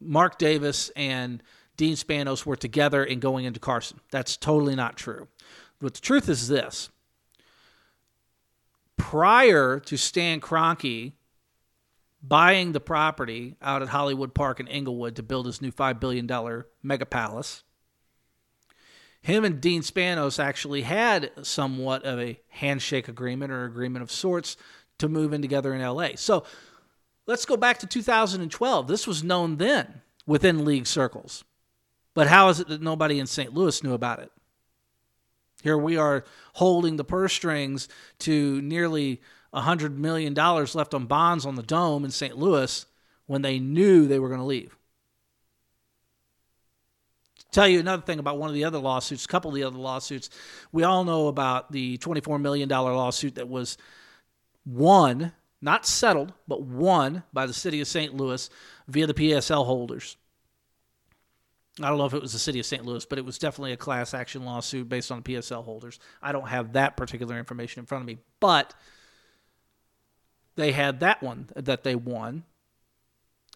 Mark 0.00 0.38
Davis 0.38 0.90
and 0.96 1.42
Dean 1.76 1.94
Spanos 1.94 2.46
were 2.46 2.56
together 2.56 3.04
in 3.04 3.20
going 3.20 3.44
into 3.44 3.60
Carson. 3.60 4.00
That's 4.10 4.36
totally 4.36 4.74
not 4.74 4.96
true. 4.96 5.28
But 5.80 5.94
the 5.94 6.00
truth 6.00 6.28
is 6.28 6.48
this 6.48 6.90
prior 8.96 9.78
to 9.80 9.96
Stan 9.96 10.40
Kroenke 10.40 11.12
buying 12.22 12.72
the 12.72 12.80
property 12.80 13.56
out 13.62 13.82
at 13.82 13.88
Hollywood 13.88 14.34
Park 14.34 14.60
in 14.60 14.66
Inglewood 14.66 15.16
to 15.16 15.22
build 15.22 15.46
his 15.46 15.62
new 15.62 15.70
$5 15.70 16.00
billion 16.00 16.64
mega 16.82 17.06
palace. 17.06 17.62
Him 19.22 19.44
and 19.44 19.60
Dean 19.60 19.82
Spanos 19.82 20.38
actually 20.38 20.82
had 20.82 21.30
somewhat 21.42 22.04
of 22.04 22.20
a 22.20 22.38
handshake 22.48 23.08
agreement 23.08 23.50
or 23.50 23.64
agreement 23.64 24.02
of 24.02 24.10
sorts 24.10 24.56
to 24.98 25.08
move 25.08 25.32
in 25.32 25.42
together 25.42 25.74
in 25.74 25.82
LA. 25.82 26.10
So 26.14 26.44
let's 27.26 27.44
go 27.44 27.56
back 27.56 27.78
to 27.80 27.86
2012. 27.86 28.86
This 28.86 29.06
was 29.06 29.24
known 29.24 29.56
then 29.56 30.02
within 30.26 30.64
league 30.64 30.86
circles. 30.86 31.44
But 32.14 32.28
how 32.28 32.48
is 32.48 32.60
it 32.60 32.68
that 32.68 32.80
nobody 32.80 33.18
in 33.18 33.26
St. 33.26 33.52
Louis 33.52 33.82
knew 33.82 33.92
about 33.92 34.20
it? 34.20 34.30
Here 35.62 35.76
we 35.76 35.96
are 35.96 36.24
holding 36.54 36.96
the 36.96 37.04
purse 37.04 37.32
strings 37.32 37.88
to 38.20 38.62
nearly 38.62 39.20
$100 39.54 39.96
million 39.96 40.34
left 40.34 40.94
on 40.94 41.06
bonds 41.06 41.46
on 41.46 41.54
the 41.54 41.62
dome 41.62 42.04
in 42.04 42.10
St. 42.10 42.36
Louis 42.36 42.86
when 43.26 43.42
they 43.42 43.58
knew 43.58 44.06
they 44.06 44.18
were 44.18 44.28
going 44.28 44.40
to 44.40 44.46
leave. 44.46 44.76
Tell 47.52 47.66
you 47.66 47.80
another 47.80 48.02
thing 48.02 48.18
about 48.18 48.38
one 48.38 48.48
of 48.48 48.54
the 48.54 48.64
other 48.64 48.78
lawsuits, 48.78 49.24
a 49.24 49.28
couple 49.28 49.50
of 49.50 49.54
the 49.54 49.64
other 49.64 49.78
lawsuits. 49.78 50.28
We 50.72 50.82
all 50.82 51.04
know 51.04 51.28
about 51.28 51.72
the 51.72 51.96
$24 51.98 52.40
million 52.40 52.68
lawsuit 52.68 53.36
that 53.36 53.48
was 53.48 53.78
won, 54.66 55.32
not 55.62 55.86
settled, 55.86 56.34
but 56.46 56.62
won 56.62 57.22
by 57.32 57.46
the 57.46 57.54
city 57.54 57.80
of 57.80 57.88
St. 57.88 58.14
Louis 58.14 58.50
via 58.88 59.06
the 59.06 59.14
PSL 59.14 59.64
holders. 59.64 60.16
I 61.80 61.88
don't 61.88 61.98
know 61.98 62.06
if 62.06 62.14
it 62.14 62.22
was 62.22 62.32
the 62.32 62.38
city 62.38 62.58
of 62.58 62.66
St. 62.66 62.84
Louis, 62.84 63.04
but 63.04 63.18
it 63.18 63.24
was 63.24 63.38
definitely 63.38 63.72
a 63.72 63.76
class 63.76 64.14
action 64.14 64.44
lawsuit 64.44 64.88
based 64.88 65.12
on 65.12 65.22
the 65.22 65.34
PSL 65.34 65.64
holders. 65.64 65.98
I 66.22 66.32
don't 66.32 66.48
have 66.48 66.72
that 66.72 66.96
particular 66.96 67.38
information 67.38 67.80
in 67.80 67.86
front 67.86 68.02
of 68.02 68.06
me, 68.06 68.18
but 68.40 68.74
they 70.56 70.72
had 70.72 71.00
that 71.00 71.22
one 71.22 71.48
that 71.54 71.84
they 71.84 71.94
won. 71.94 72.44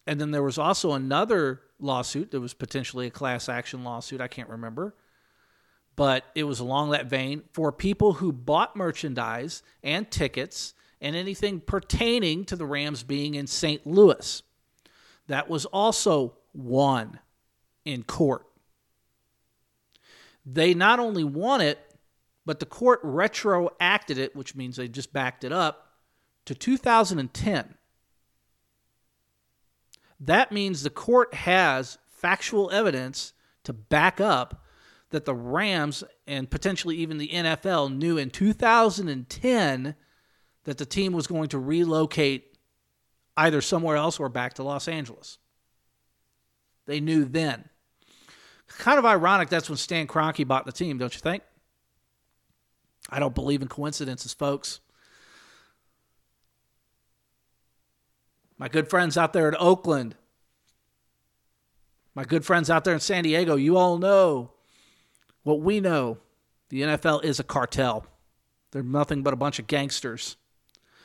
And 0.07 0.21
then 0.21 0.31
there 0.31 0.43
was 0.43 0.59
also 0.59 0.93
another 0.93 1.63
lawsuit 1.79 2.31
that 2.31 2.41
was 2.41 2.55
potentially 2.55 3.07
a 3.07 3.11
class 3.11 3.49
action 3.49 3.85
lawsuit. 3.85 4.21
I 4.21 4.29
can't 4.29 4.49
remember. 4.49 4.95
But 5.97 6.25
it 6.35 6.45
was 6.45 6.61
along 6.61 6.91
that 6.91 7.07
vein 7.07 7.43
for 7.53 7.73
people 7.73 8.15
who 8.15 8.33
bought 8.33 8.77
merchandise 8.77 9.63
and 9.83 10.11
tickets 10.11 10.75
and 11.01 11.17
anything 11.17 11.61
pertaining 11.61 12.45
to 12.47 12.57
the 12.57 12.67
Rams 12.67 13.03
being 13.03 13.35
in 13.35 13.47
St. 13.47 13.87
Louis. 13.87 14.43
That 15.27 15.49
was 15.49 15.65
also 15.67 16.35
won 16.55 17.19
in 17.85 18.03
court. 18.03 18.47
They 20.45 20.75
not 20.75 20.99
only 20.99 21.25
won 21.25 21.61
it, 21.61 21.79
but 22.45 22.61
the 22.61 22.67
court 22.67 23.03
retroacted 23.03 24.19
it, 24.19 24.35
which 24.35 24.55
means 24.55 24.77
they 24.77 24.89
just 24.89 25.13
backed 25.13 25.45
it 25.45 25.53
up 25.53 25.90
to 26.51 26.55
2010. 26.57 27.75
That 30.19 30.51
means 30.51 30.83
the 30.83 30.91
court 30.91 31.33
has 31.33 31.97
factual 32.09 32.73
evidence 32.73 33.35
to 33.63 33.73
back 33.73 34.21
up 34.21 34.65
that 35.11 35.27
the 35.27 35.35
Rams 35.35 36.03
and 36.27 36.51
potentially 36.51 36.97
even 36.97 37.19
the 37.19 37.29
NFL 37.29 37.95
knew 37.97 38.19
in 38.19 38.31
2010 38.31 39.95
that 40.65 40.79
the 40.79 40.85
team 40.85 41.13
was 41.13 41.29
going 41.29 41.51
to 41.51 41.59
relocate 41.61 42.59
either 43.37 43.61
somewhere 43.61 43.97
else 43.97 44.19
or 44.19 44.29
back 44.29 44.55
to 44.55 44.65
Los 44.65 44.89
Angeles. 44.89 45.39
They 46.87 46.99
knew 46.99 47.27
then. 47.27 47.69
Kind 48.67 48.99
of 48.99 49.07
ironic 49.07 49.51
that's 49.51 49.69
when 49.71 49.79
Stan 49.79 50.09
Kroenke 50.09 50.49
bought 50.49 50.67
the 50.67 50.73
team, 50.73 50.99
don't 50.99 51.15
you 51.15 51.21
think? 51.21 51.45
I 53.09 53.21
don't 53.21 53.37
believe 53.37 53.63
in 53.63 53.69
coincidences, 53.69 54.35
folks. 54.35 54.81
My 58.61 58.69
good 58.69 58.91
friends 58.91 59.17
out 59.17 59.33
there 59.33 59.49
in 59.49 59.57
Oakland, 59.59 60.17
my 62.15 62.25
good 62.25 62.45
friends 62.45 62.69
out 62.69 62.85
there 62.85 62.93
in 62.93 63.01
San 63.01 63.25
Diego, 63.25 63.57
you 63.57 63.79
all 63.79 63.97
know 63.97 64.51
what 65.45 65.63
we 65.63 65.81
know. 65.81 66.19
The 66.69 66.83
NFL 66.83 67.25
is 67.25 67.41
a 67.41 67.43
cartel. 67.43 68.05
They're 68.73 68.83
nothing 68.83 69.23
but 69.23 69.33
a 69.33 69.37
bunch 69.37 69.59
of 69.59 69.67
gangsters. 69.67 70.37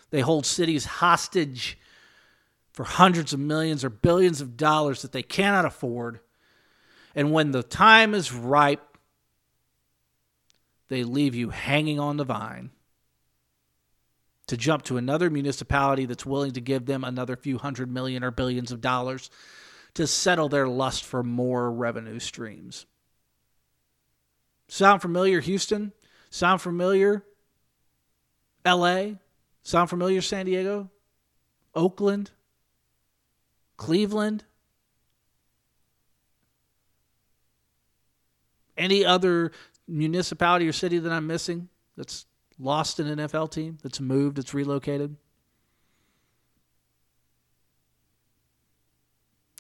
They 0.10 0.20
hold 0.20 0.46
cities 0.46 0.84
hostage 0.84 1.78
for 2.74 2.84
hundreds 2.84 3.32
of 3.32 3.40
millions 3.40 3.86
or 3.86 3.90
billions 3.90 4.42
of 4.42 4.58
dollars 4.58 5.02
that 5.02 5.14
they 5.14 5.24
cannot 5.24 5.64
afford. 5.64 6.20
And 7.16 7.32
when 7.32 7.52
the 7.52 7.64
time 7.64 8.14
is 8.14 8.34
ripe, 8.34 8.98
they 10.90 11.06
leave 11.06 11.36
you 11.36 11.52
hanging 11.52 12.02
on 12.02 12.18
the 12.18 12.26
vine 12.26 12.72
to 14.48 14.58
jump 14.58 14.84
to 14.84 14.98
another 14.98 15.30
municipality 15.30 16.06
that's 16.06 16.26
willing 16.26 16.52
to 16.52 16.62
give 16.62 16.86
them 16.86 17.04
another 17.04 17.36
few 17.36 17.58
hundred 17.58 17.92
million 17.92 18.24
or 18.24 18.32
billions 18.32 18.72
of 18.72 18.82
dollars 18.82 19.30
to 19.96 20.06
settle 20.06 20.50
their 20.50 20.68
lust 20.68 21.04
for 21.04 21.24
more 21.24 21.72
revenue 21.72 22.20
streams. 22.20 22.86
Sound 24.68 25.02
familiar, 25.02 25.42
Houston? 25.42 25.94
Sound 26.30 26.62
familiar, 26.62 27.24
LA? 28.66 29.12
Sound 29.64 29.90
familiar, 29.90 30.22
San 30.22 30.46
Diego? 30.46 30.90
Oakland? 31.74 32.32
Cleveland? 33.78 34.44
Any 38.78 39.06
other 39.06 39.52
municipality 39.88 40.68
or 40.68 40.74
city 40.74 41.00
that 41.00 41.12
I'm 41.12 41.28
missing 41.28 41.70
that's 41.96 42.26
lost 42.60 43.00
an 43.00 43.18
NFL 43.18 43.52
team, 43.52 43.78
that's 43.84 44.00
moved, 44.00 44.38
that's 44.38 44.54
relocated? 44.54 45.16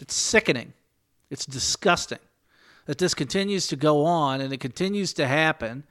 It's 0.02 0.14
sickening. 0.14 0.74
It's 1.30 1.46
disgusting 1.46 2.20
that 2.86 2.98
this 2.98 3.14
continues 3.14 3.68
to 3.68 3.76
go 3.76 4.06
on 4.06 4.42
and 4.42 4.54
it 4.54 4.60
continues 4.60 5.14
to 5.14 5.28
happen 5.28 5.84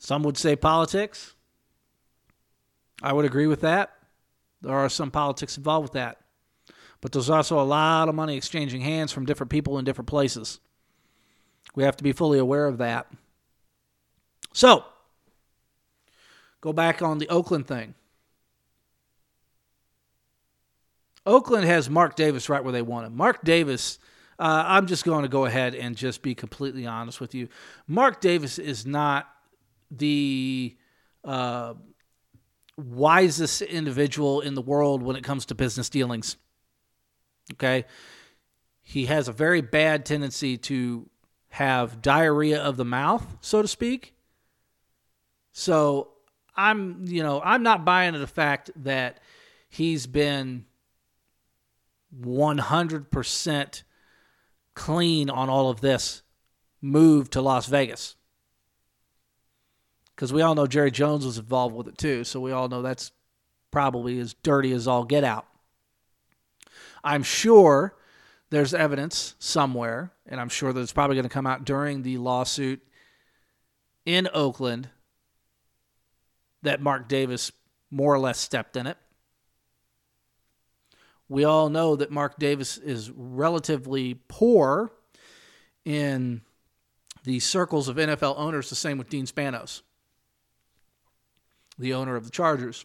Some 0.00 0.22
would 0.22 0.38
say 0.38 0.56
politics. 0.56 1.34
I 3.02 3.12
would 3.12 3.26
agree 3.26 3.46
with 3.46 3.60
that. 3.60 3.92
There 4.62 4.74
are 4.74 4.88
some 4.88 5.10
politics 5.10 5.58
involved 5.58 5.84
with 5.84 5.92
that. 5.92 6.18
But 7.02 7.12
there's 7.12 7.30
also 7.30 7.60
a 7.60 7.62
lot 7.62 8.08
of 8.08 8.14
money 8.14 8.36
exchanging 8.36 8.80
hands 8.80 9.12
from 9.12 9.26
different 9.26 9.50
people 9.50 9.78
in 9.78 9.84
different 9.84 10.08
places. 10.08 10.58
We 11.74 11.84
have 11.84 11.96
to 11.96 12.04
be 12.04 12.12
fully 12.12 12.38
aware 12.38 12.66
of 12.66 12.78
that. 12.78 13.06
So, 14.52 14.84
go 16.60 16.72
back 16.72 17.02
on 17.02 17.18
the 17.18 17.28
Oakland 17.28 17.66
thing. 17.66 17.94
Oakland 21.26 21.66
has 21.66 21.88
Mark 21.88 22.16
Davis 22.16 22.48
right 22.48 22.62
where 22.62 22.72
they 22.72 22.82
want 22.82 23.06
him. 23.06 23.16
Mark 23.16 23.44
Davis, 23.44 23.98
uh, 24.38 24.64
I'm 24.66 24.86
just 24.86 25.04
going 25.04 25.22
to 25.22 25.28
go 25.28 25.44
ahead 25.44 25.74
and 25.74 25.96
just 25.96 26.22
be 26.22 26.34
completely 26.34 26.86
honest 26.86 27.20
with 27.20 27.34
you. 27.34 27.48
Mark 27.86 28.20
Davis 28.20 28.58
is 28.58 28.86
not 28.86 29.28
the 29.90 30.76
uh, 31.24 31.74
wisest 32.76 33.62
individual 33.62 34.40
in 34.40 34.54
the 34.54 34.62
world 34.62 35.02
when 35.02 35.16
it 35.16 35.22
comes 35.22 35.46
to 35.46 35.54
business 35.54 35.88
dealings. 35.88 36.36
Okay. 37.52 37.84
He 38.82 39.06
has 39.06 39.28
a 39.28 39.32
very 39.32 39.60
bad 39.60 40.04
tendency 40.06 40.56
to 40.56 41.08
have 41.50 42.00
diarrhea 42.00 42.60
of 42.60 42.76
the 42.76 42.84
mouth, 42.84 43.24
so 43.40 43.62
to 43.62 43.68
speak. 43.68 44.14
So 45.52 46.08
I'm, 46.56 47.04
you 47.06 47.22
know, 47.22 47.40
I'm 47.44 47.62
not 47.62 47.84
buying 47.84 48.12
the 48.14 48.26
fact 48.26 48.70
that 48.76 49.18
he's 49.68 50.06
been 50.06 50.64
100% 52.18 53.82
clean 54.74 55.30
on 55.30 55.48
all 55.48 55.70
of 55.70 55.80
this 55.80 56.22
move 56.80 57.30
to 57.30 57.42
Las 57.42 57.66
Vegas 57.66 58.16
because 60.20 60.32
we 60.32 60.42
all 60.42 60.54
know 60.54 60.66
Jerry 60.66 60.90
Jones 60.90 61.24
was 61.24 61.38
involved 61.38 61.74
with 61.74 61.88
it 61.88 61.96
too. 61.96 62.24
So 62.24 62.40
we 62.40 62.52
all 62.52 62.68
know 62.68 62.82
that's 62.82 63.10
probably 63.70 64.18
as 64.18 64.34
dirty 64.34 64.72
as 64.72 64.86
all 64.86 65.04
get 65.04 65.24
out. 65.24 65.46
I'm 67.02 67.22
sure 67.22 67.94
there's 68.50 68.74
evidence 68.74 69.34
somewhere, 69.38 70.12
and 70.26 70.40
I'm 70.40 70.48
sure 70.48 70.72
that 70.72 70.80
it's 70.80 70.92
probably 70.92 71.16
going 71.16 71.24
to 71.24 71.32
come 71.32 71.46
out 71.46 71.64
during 71.64 72.02
the 72.02 72.18
lawsuit 72.18 72.82
in 74.04 74.28
Oakland 74.34 74.88
that 76.62 76.80
Mark 76.80 77.08
Davis 77.08 77.52
more 77.90 78.12
or 78.12 78.18
less 78.18 78.38
stepped 78.38 78.76
in 78.76 78.86
it. 78.86 78.96
We 81.28 81.44
all 81.44 81.68
know 81.68 81.96
that 81.96 82.10
Mark 82.10 82.38
Davis 82.38 82.76
is 82.76 83.10
relatively 83.14 84.20
poor 84.28 84.90
in 85.84 86.42
the 87.24 87.38
circles 87.38 87.88
of 87.88 87.96
NFL 87.96 88.34
owners, 88.36 88.68
the 88.68 88.74
same 88.74 88.98
with 88.98 89.08
Dean 89.08 89.26
Spanos 89.26 89.82
the 91.80 91.94
owner 91.94 92.14
of 92.14 92.24
the 92.24 92.30
Chargers. 92.30 92.84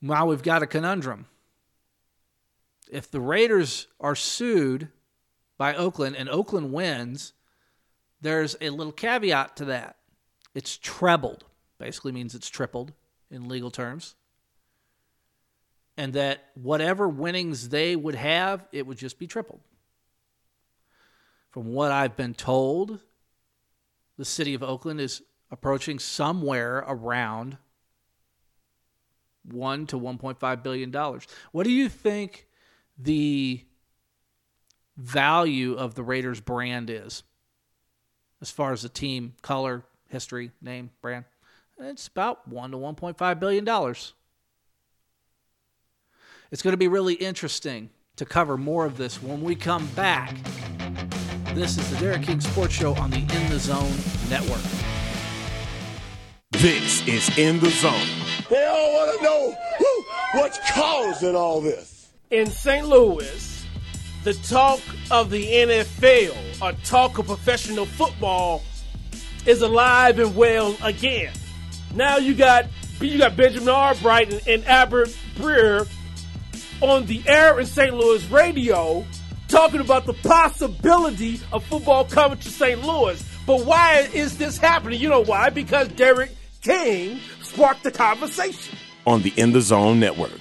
Now 0.00 0.26
we've 0.26 0.42
got 0.42 0.62
a 0.62 0.66
conundrum. 0.66 1.26
If 2.90 3.10
the 3.10 3.20
Raiders 3.20 3.88
are 4.00 4.14
sued 4.14 4.88
by 5.58 5.74
Oakland 5.74 6.16
and 6.16 6.28
Oakland 6.28 6.72
wins, 6.72 7.32
there's 8.20 8.56
a 8.60 8.70
little 8.70 8.92
caveat 8.92 9.56
to 9.56 9.64
that. 9.66 9.96
It's 10.54 10.78
trebled, 10.78 11.44
basically 11.78 12.12
means 12.12 12.34
it's 12.34 12.48
tripled 12.48 12.92
in 13.30 13.48
legal 13.48 13.70
terms. 13.70 14.14
And 15.96 16.12
that 16.12 16.44
whatever 16.54 17.08
winnings 17.08 17.70
they 17.70 17.96
would 17.96 18.14
have, 18.14 18.66
it 18.70 18.86
would 18.86 18.98
just 18.98 19.18
be 19.18 19.26
tripled. 19.26 19.60
From 21.50 21.72
what 21.72 21.90
I've 21.90 22.16
been 22.16 22.34
told, 22.34 23.00
the 24.18 24.24
city 24.24 24.54
of 24.54 24.62
Oakland 24.62 25.00
is 25.00 25.22
approaching 25.50 25.98
somewhere 25.98 26.84
around 26.86 27.56
1 29.50 29.86
to 29.86 29.98
1.5 29.98 30.62
billion 30.62 30.90
dollars. 30.90 31.26
What 31.52 31.64
do 31.64 31.70
you 31.70 31.88
think 31.88 32.45
the 32.98 33.64
value 34.96 35.74
of 35.74 35.94
the 35.94 36.02
Raiders 36.02 36.40
brand 36.40 36.90
is 36.90 37.22
as 38.40 38.50
far 38.50 38.72
as 38.72 38.82
the 38.82 38.88
team, 38.88 39.34
color, 39.42 39.84
history, 40.08 40.50
name, 40.60 40.90
brand? 41.00 41.24
It's 41.78 42.08
about 42.08 42.48
1 42.48 42.70
to 42.70 42.76
1.5 42.76 43.40
billion 43.40 43.64
dollars. 43.64 44.14
It's 46.50 46.62
going 46.62 46.72
to 46.72 46.78
be 46.78 46.88
really 46.88 47.14
interesting 47.14 47.90
to 48.16 48.24
cover 48.24 48.56
more 48.56 48.86
of 48.86 48.96
this 48.96 49.22
when 49.22 49.42
we 49.42 49.54
come 49.54 49.86
back. 49.88 50.34
This 51.54 51.76
is 51.76 51.90
the 51.90 51.96
Derek 51.96 52.22
King 52.22 52.40
Sports 52.40 52.74
Show 52.74 52.94
on 52.94 53.10
the 53.10 53.18
In 53.18 53.50
the 53.50 53.58
Zone 53.58 53.92
Network. 54.30 54.62
This 56.52 57.06
is 57.06 57.36
In 57.36 57.58
the 57.60 57.70
Zone. 57.70 58.06
They 58.48 58.64
all 58.66 58.92
want 58.92 59.18
to 59.18 59.24
know 59.24 59.54
who, 59.78 60.38
what's 60.38 60.58
causing 60.72 61.34
all 61.34 61.60
this. 61.60 61.95
In 62.30 62.50
St. 62.50 62.88
Louis, 62.88 63.64
the 64.24 64.34
talk 64.34 64.80
of 65.12 65.30
the 65.30 65.46
NFL, 65.46 66.60
or 66.60 66.72
talk 66.82 67.18
of 67.18 67.26
professional 67.26 67.86
football, 67.86 68.64
is 69.46 69.62
alive 69.62 70.18
and 70.18 70.34
well 70.34 70.76
again. 70.82 71.32
Now 71.94 72.16
you 72.16 72.34
got 72.34 72.66
you 73.00 73.18
got 73.18 73.36
Benjamin 73.36 73.68
Albright 73.68 74.32
and, 74.32 74.48
and 74.48 74.64
Albert 74.66 75.16
Breer 75.36 75.88
on 76.80 77.06
the 77.06 77.22
air 77.28 77.60
in 77.60 77.66
St. 77.66 77.94
Louis 77.94 78.28
radio 78.28 79.04
talking 79.46 79.80
about 79.80 80.04
the 80.04 80.14
possibility 80.14 81.40
of 81.52 81.64
football 81.66 82.04
coming 82.04 82.38
to 82.38 82.48
St. 82.48 82.84
Louis. 82.84 83.24
But 83.46 83.64
why 83.64 84.08
is 84.12 84.36
this 84.36 84.58
happening? 84.58 85.00
You 85.00 85.10
know 85.10 85.22
why? 85.22 85.50
Because 85.50 85.86
Derek 85.88 86.32
King 86.60 87.20
sparked 87.42 87.84
the 87.84 87.92
conversation. 87.92 88.76
On 89.06 89.22
the 89.22 89.32
In 89.36 89.52
the 89.52 89.60
Zone 89.60 90.00
Network. 90.00 90.32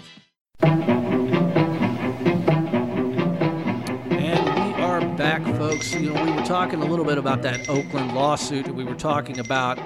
Folks. 5.75 5.93
You 5.93 6.13
know, 6.13 6.23
we 6.23 6.31
were 6.31 6.45
talking 6.45 6.81
a 6.81 6.85
little 6.85 7.03
bit 7.03 7.17
about 7.17 7.41
that 7.41 7.67
Oakland 7.67 8.15
lawsuit, 8.15 8.67
and 8.67 8.75
we 8.77 8.85
were 8.85 8.95
talking 8.95 9.39
about 9.39 9.77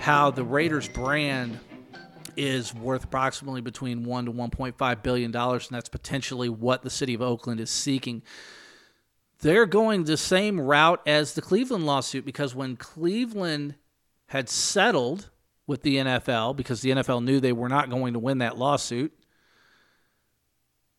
how 0.00 0.30
the 0.30 0.42
Raiders 0.42 0.88
brand 0.88 1.58
is 2.36 2.74
worth 2.74 3.04
approximately 3.04 3.60
between 3.60 4.04
one 4.04 4.24
to 4.24 4.32
1.5 4.32 5.02
billion 5.04 5.30
dollars, 5.30 5.68
and 5.68 5.76
that's 5.76 5.88
potentially 5.88 6.48
what 6.48 6.82
the 6.82 6.90
city 6.90 7.14
of 7.14 7.22
Oakland 7.22 7.60
is 7.60 7.70
seeking. 7.70 8.22
They're 9.38 9.66
going 9.66 10.04
the 10.04 10.16
same 10.16 10.60
route 10.60 11.00
as 11.06 11.34
the 11.34 11.42
Cleveland 11.42 11.86
lawsuit 11.86 12.24
because 12.24 12.54
when 12.54 12.76
Cleveland 12.76 13.76
had 14.26 14.48
settled 14.48 15.30
with 15.66 15.82
the 15.82 15.96
NFL, 15.96 16.56
because 16.56 16.80
the 16.80 16.90
NFL 16.90 17.22
knew 17.22 17.38
they 17.38 17.52
were 17.52 17.68
not 17.68 17.88
going 17.88 18.14
to 18.14 18.18
win 18.18 18.38
that 18.38 18.58
lawsuit, 18.58 19.12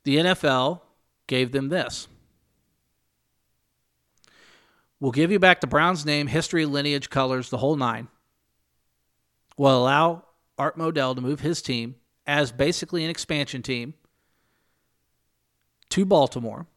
the 0.05 0.17
NFL 0.17 0.81
gave 1.27 1.51
them 1.51 1.67
this. 1.67 2.07
We'll 4.99 5.11
give 5.11 5.31
you 5.31 5.39
back 5.39 5.61
the 5.61 5.67
Browns 5.67 6.05
name, 6.05 6.27
history, 6.27 6.65
lineage, 6.65 7.09
colors, 7.09 7.49
the 7.49 7.57
whole 7.57 7.75
nine. 7.75 8.07
We'll 9.57 9.77
allow 9.77 10.23
Art 10.57 10.77
Modell 10.77 11.15
to 11.15 11.21
move 11.21 11.41
his 11.41 11.61
team 11.61 11.95
as 12.25 12.51
basically 12.51 13.03
an 13.03 13.09
expansion 13.09 13.61
team 13.61 13.93
to 15.89 16.05
Baltimore. 16.05 16.67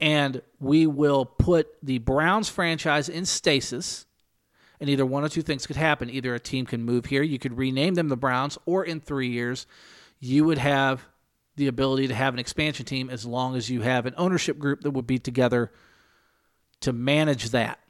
And 0.00 0.42
we 0.60 0.86
will 0.86 1.24
put 1.24 1.68
the 1.82 1.98
Browns 1.98 2.48
franchise 2.48 3.08
in 3.08 3.24
stasis. 3.24 4.06
And 4.78 4.90
either 4.90 5.06
one 5.06 5.24
or 5.24 5.28
two 5.28 5.40
things 5.40 5.66
could 5.66 5.76
happen. 5.76 6.10
Either 6.10 6.34
a 6.34 6.40
team 6.40 6.66
can 6.66 6.82
move 6.82 7.06
here, 7.06 7.22
you 7.22 7.38
could 7.38 7.56
rename 7.56 7.94
them 7.94 8.08
the 8.08 8.16
Browns, 8.16 8.58
or 8.66 8.84
in 8.84 9.00
three 9.00 9.28
years, 9.28 9.66
you 10.20 10.44
would 10.44 10.58
have 10.58 11.06
the 11.56 11.66
ability 11.66 12.08
to 12.08 12.14
have 12.14 12.34
an 12.34 12.40
expansion 12.40 12.84
team 12.84 13.10
as 13.10 13.24
long 13.24 13.56
as 13.56 13.68
you 13.70 13.80
have 13.80 14.06
an 14.06 14.14
ownership 14.16 14.58
group 14.58 14.82
that 14.82 14.90
would 14.90 15.06
be 15.06 15.18
together 15.18 15.72
to 16.80 16.92
manage 16.92 17.50
that. 17.50 17.80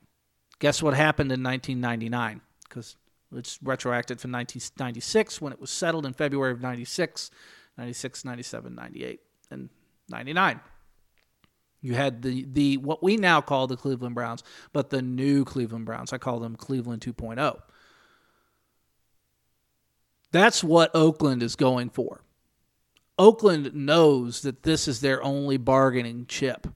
Guess 0.58 0.82
what 0.82 0.94
happened 0.94 1.32
in 1.32 1.42
1999? 1.42 2.40
Because 2.68 2.96
it's 3.34 3.58
retroactive 3.62 4.20
from 4.20 4.32
1996 4.32 5.40
when 5.40 5.52
it 5.52 5.60
was 5.60 5.70
settled 5.70 6.06
in 6.06 6.12
February 6.12 6.52
of 6.52 6.62
96, 6.62 7.30
96, 7.76 8.24
97, 8.24 8.74
98, 8.74 9.20
and 9.50 9.68
99. 10.08 10.60
You 11.82 11.94
had 11.94 12.22
the, 12.22 12.46
the 12.50 12.76
what 12.78 13.02
we 13.02 13.16
now 13.16 13.40
call 13.40 13.66
the 13.66 13.76
Cleveland 13.76 14.14
Browns, 14.14 14.42
but 14.72 14.90
the 14.90 15.02
new 15.02 15.44
Cleveland 15.44 15.84
Browns. 15.84 16.12
I 16.12 16.18
call 16.18 16.40
them 16.40 16.56
Cleveland 16.56 17.02
2.0. 17.02 17.60
That's 20.32 20.64
what 20.64 20.90
Oakland 20.94 21.42
is 21.42 21.54
going 21.54 21.90
for. 21.90 22.22
Oakland 23.18 23.74
knows 23.74 24.42
that 24.42 24.62
this 24.62 24.86
is 24.86 25.00
their 25.00 25.22
only 25.22 25.56
bargaining 25.56 26.26
chip. 26.26 26.66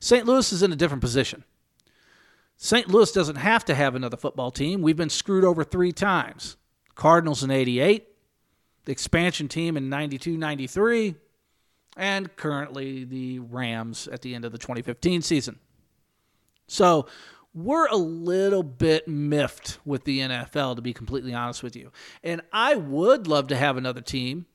St. 0.00 0.26
Louis 0.26 0.52
is 0.52 0.62
in 0.62 0.72
a 0.72 0.76
different 0.76 1.00
position. 1.00 1.44
St. 2.56 2.88
Louis 2.88 3.12
doesn't 3.12 3.36
have 3.36 3.64
to 3.66 3.74
have 3.74 3.94
another 3.94 4.16
football 4.16 4.50
team. 4.50 4.82
We've 4.82 4.96
been 4.96 5.10
screwed 5.10 5.44
over 5.44 5.62
three 5.62 5.92
times 5.92 6.56
Cardinals 6.94 7.42
in 7.42 7.50
88, 7.50 8.06
the 8.86 8.92
expansion 8.92 9.48
team 9.48 9.76
in 9.76 9.88
92 9.88 10.36
93, 10.36 11.14
and 11.96 12.34
currently 12.36 13.04
the 13.04 13.38
Rams 13.40 14.08
at 14.08 14.22
the 14.22 14.34
end 14.34 14.44
of 14.44 14.52
the 14.52 14.58
2015 14.58 15.22
season. 15.22 15.58
So 16.66 17.06
we're 17.54 17.86
a 17.86 17.96
little 17.96 18.62
bit 18.62 19.06
miffed 19.06 19.78
with 19.84 20.04
the 20.04 20.20
NFL, 20.20 20.76
to 20.76 20.82
be 20.82 20.92
completely 20.92 21.34
honest 21.34 21.62
with 21.62 21.76
you. 21.76 21.90
And 22.22 22.42
I 22.52 22.74
would 22.74 23.26
love 23.26 23.48
to 23.48 23.56
have 23.56 23.76
another 23.76 24.00
team. 24.00 24.46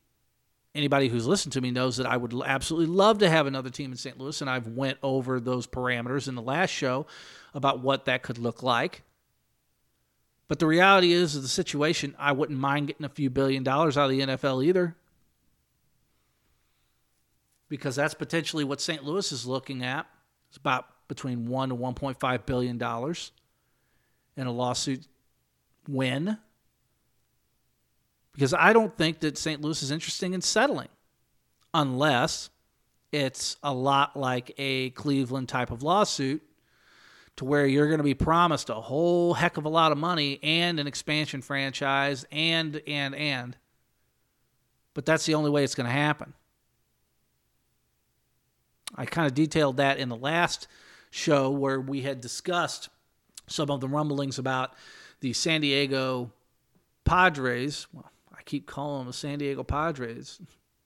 Anybody 0.74 1.10
who's 1.10 1.28
listened 1.28 1.52
to 1.54 1.62
me 1.62 1.70
knows 1.70 1.98
that 1.98 2.06
I 2.06 2.16
would 2.16 2.34
absolutely 2.46 2.96
love 2.96 3.20
to 3.20 3.30
have 3.30 3.46
another 3.46 3.70
team 3.70 3.92
in 3.92 3.98
St. 3.98 4.18
Louis, 4.18 4.40
and 4.40 4.50
I've 4.50 4.68
went 4.68 4.98
over 5.04 5.40
those 5.40 5.68
parameters 5.68 6.30
in 6.30 6.36
the 6.36 6.42
last 6.42 6.70
show 6.70 7.08
about 7.54 7.82
what 7.82 8.06
that 8.06 8.24
could 8.24 8.38
look 8.38 8.64
like. 8.64 9.04
But 10.48 10.60
the 10.60 10.68
reality 10.68 11.12
is, 11.12 11.36
of 11.36 11.42
the 11.42 11.48
situation, 11.50 12.16
I 12.18 12.32
wouldn't 12.32 12.60
mind 12.60 12.88
getting 12.88 13.06
a 13.06 13.10
few 13.10 13.30
billion 13.30 13.64
dollars 13.64 13.98
out 13.98 14.06
of 14.06 14.12
the 14.12 14.22
NFL 14.22 14.66
either. 14.66 14.96
Because 17.68 17.96
that's 17.96 18.14
potentially 18.14 18.64
what 18.64 18.82
St. 18.82 19.04
Louis 19.04 19.32
is 19.32 19.46
looking 19.46 19.84
at. 19.84 20.08
It's 20.50 20.58
about 20.58 20.88
between 21.08 21.48
one 21.48 21.70
to 21.70 21.76
one 21.76 21.94
point 21.94 22.20
five 22.20 22.46
billion 22.46 22.78
dollars 22.78 23.32
in 24.36 24.48
a 24.48 24.52
lawsuit 24.52 25.08
win. 25.88 26.38
Because 28.34 28.54
I 28.54 28.74
don't 28.74 28.96
think 28.98 29.20
that 29.20 29.38
St. 29.38 29.62
Louis 29.62 29.84
is 29.84 29.92
interesting 29.92 30.34
in 30.34 30.42
settling 30.42 30.88
unless 31.74 32.50
it's 33.12 33.58
a 33.62 33.74
lot 33.74 34.16
like 34.16 34.54
a 34.58 34.92
Cleveland 34.92 35.50
type 35.50 35.72
of 35.72 35.84
lawsuit 35.84 36.42
to 37.38 37.46
where 37.46 37.66
you're 37.66 37.88
going 37.88 37.98
to 37.98 38.04
be 38.04 38.14
promised 38.14 38.70
a 38.70 38.76
whole 38.76 39.34
heck 39.34 39.58
of 39.58 39.66
a 39.66 39.70
lot 39.70 39.92
of 39.92 39.98
money 39.98 40.40
and 40.44 40.80
an 40.80 40.88
expansion 40.88 41.42
franchise 41.42 42.26
and 42.32 42.82
and 42.88 43.16
and 43.16 43.58
but 44.94 45.06
that's 45.06 45.26
the 45.26 45.34
only 45.34 45.50
way 45.50 45.64
it's 45.64 45.76
going 45.76 45.88
to 45.88 45.92
happen 45.92 46.34
i 48.96 49.06
kind 49.06 49.28
of 49.28 49.34
detailed 49.34 49.78
that 49.78 49.98
in 49.98 50.10
the 50.10 50.16
last 50.16 50.68
show 51.10 51.50
where 51.50 51.80
we 51.80 52.02
had 52.02 52.22
discussed 52.22 52.90
some 53.48 53.70
of 53.72 53.82
the 53.82 53.88
rumblings 53.88 54.38
about 54.38 54.74
the 55.22 55.34
san 55.34 55.62
diego 55.62 56.32
padres 57.06 57.88
well 57.94 58.11
i 58.42 58.44
keep 58.44 58.66
calling 58.66 59.02
them 59.02 59.08
the 59.08 59.14
san 59.14 59.40
diego 59.40 59.64
padres 59.64 60.42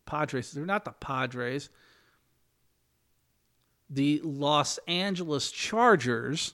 padres 0.06 0.52
they're 0.52 0.66
not 0.66 0.86
the 0.86 0.92
padres 0.92 1.70
the 3.90 4.22
Los 4.24 4.80
Angeles 4.88 5.52
Chargers. 5.52 6.54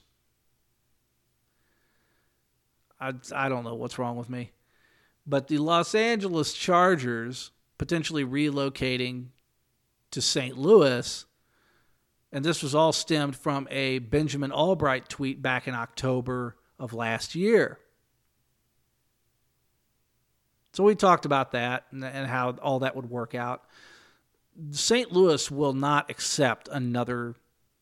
I, 3.00 3.14
I 3.34 3.48
don't 3.48 3.64
know 3.64 3.74
what's 3.74 3.98
wrong 3.98 4.16
with 4.16 4.30
me. 4.30 4.52
But 5.26 5.48
the 5.48 5.58
Los 5.58 5.94
Angeles 5.94 6.52
Chargers 6.52 7.50
potentially 7.78 8.24
relocating 8.24 9.28
to 10.10 10.20
St. 10.20 10.56
Louis. 10.56 11.24
And 12.30 12.44
this 12.44 12.62
was 12.62 12.74
all 12.74 12.92
stemmed 12.92 13.36
from 13.36 13.66
a 13.70 13.98
Benjamin 13.98 14.52
Albright 14.52 15.08
tweet 15.08 15.42
back 15.42 15.66
in 15.66 15.74
October 15.74 16.56
of 16.78 16.92
last 16.92 17.34
year. 17.34 17.78
So 20.72 20.84
we 20.84 20.94
talked 20.94 21.26
about 21.26 21.52
that 21.52 21.84
and, 21.90 22.04
and 22.04 22.26
how 22.26 22.50
all 22.62 22.80
that 22.80 22.96
would 22.96 23.10
work 23.10 23.34
out. 23.34 23.64
St. 24.70 25.12
Louis 25.12 25.50
will 25.50 25.72
not 25.72 26.10
accept 26.10 26.68
another 26.68 27.34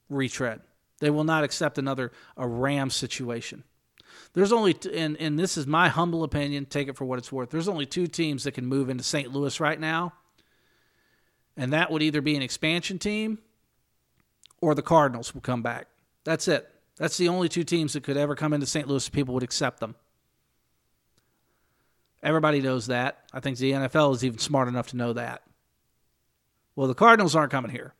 retread. 0.08 0.60
They 0.98 1.10
will 1.10 1.24
not 1.24 1.44
accept 1.44 1.78
another 1.78 2.12
a 2.36 2.46
Rams 2.46 2.94
situation. 2.94 3.64
There's 4.32 4.52
only, 4.52 4.76
and, 4.92 5.16
and 5.18 5.38
this 5.38 5.56
is 5.56 5.66
my 5.66 5.88
humble 5.88 6.24
opinion, 6.24 6.66
take 6.66 6.88
it 6.88 6.96
for 6.96 7.04
what 7.04 7.18
it's 7.18 7.32
worth. 7.32 7.50
There's 7.50 7.68
only 7.68 7.86
two 7.86 8.06
teams 8.06 8.44
that 8.44 8.52
can 8.52 8.66
move 8.66 8.88
into 8.88 9.02
St. 9.02 9.32
Louis 9.32 9.58
right 9.60 9.78
now, 9.78 10.12
and 11.56 11.72
that 11.72 11.90
would 11.90 12.02
either 12.02 12.20
be 12.20 12.36
an 12.36 12.42
expansion 12.42 12.98
team 12.98 13.38
or 14.60 14.74
the 14.74 14.82
Cardinals 14.82 15.34
will 15.34 15.40
come 15.40 15.62
back. 15.62 15.86
That's 16.24 16.48
it. 16.48 16.68
That's 16.96 17.16
the 17.16 17.28
only 17.28 17.48
two 17.48 17.64
teams 17.64 17.94
that 17.94 18.02
could 18.02 18.16
ever 18.16 18.34
come 18.34 18.52
into 18.52 18.66
St. 18.66 18.86
Louis. 18.86 19.08
People 19.08 19.34
would 19.34 19.42
accept 19.42 19.80
them. 19.80 19.94
Everybody 22.22 22.60
knows 22.60 22.88
that. 22.88 23.18
I 23.32 23.40
think 23.40 23.58
the 23.58 23.72
NFL 23.72 24.14
is 24.14 24.24
even 24.24 24.38
smart 24.38 24.68
enough 24.68 24.88
to 24.88 24.96
know 24.96 25.12
that. 25.14 25.42
Well, 26.76 26.86
the 26.86 26.94
Cardinals 26.94 27.34
aren't 27.34 27.52
coming 27.52 27.70
here. 27.70 27.94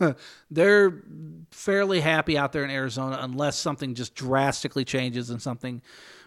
They're 0.50 1.02
fairly 1.50 2.00
happy 2.00 2.36
out 2.36 2.52
there 2.52 2.64
in 2.64 2.70
Arizona 2.70 3.18
unless 3.20 3.56
something 3.58 3.94
just 3.94 4.14
drastically 4.14 4.84
changes 4.84 5.30
and 5.30 5.40
something 5.40 5.82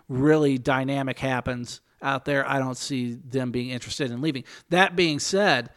really 0.07 0.57
dynamic 0.57 1.19
happens 1.19 1.81
out 2.01 2.25
there. 2.25 2.47
I 2.47 2.59
don't 2.59 2.77
see 2.77 3.13
them 3.13 3.51
being 3.51 3.69
interested 3.69 4.11
in 4.11 4.21
leaving. 4.21 4.43
That 4.69 4.95
being 4.95 5.19
said, 5.19 5.69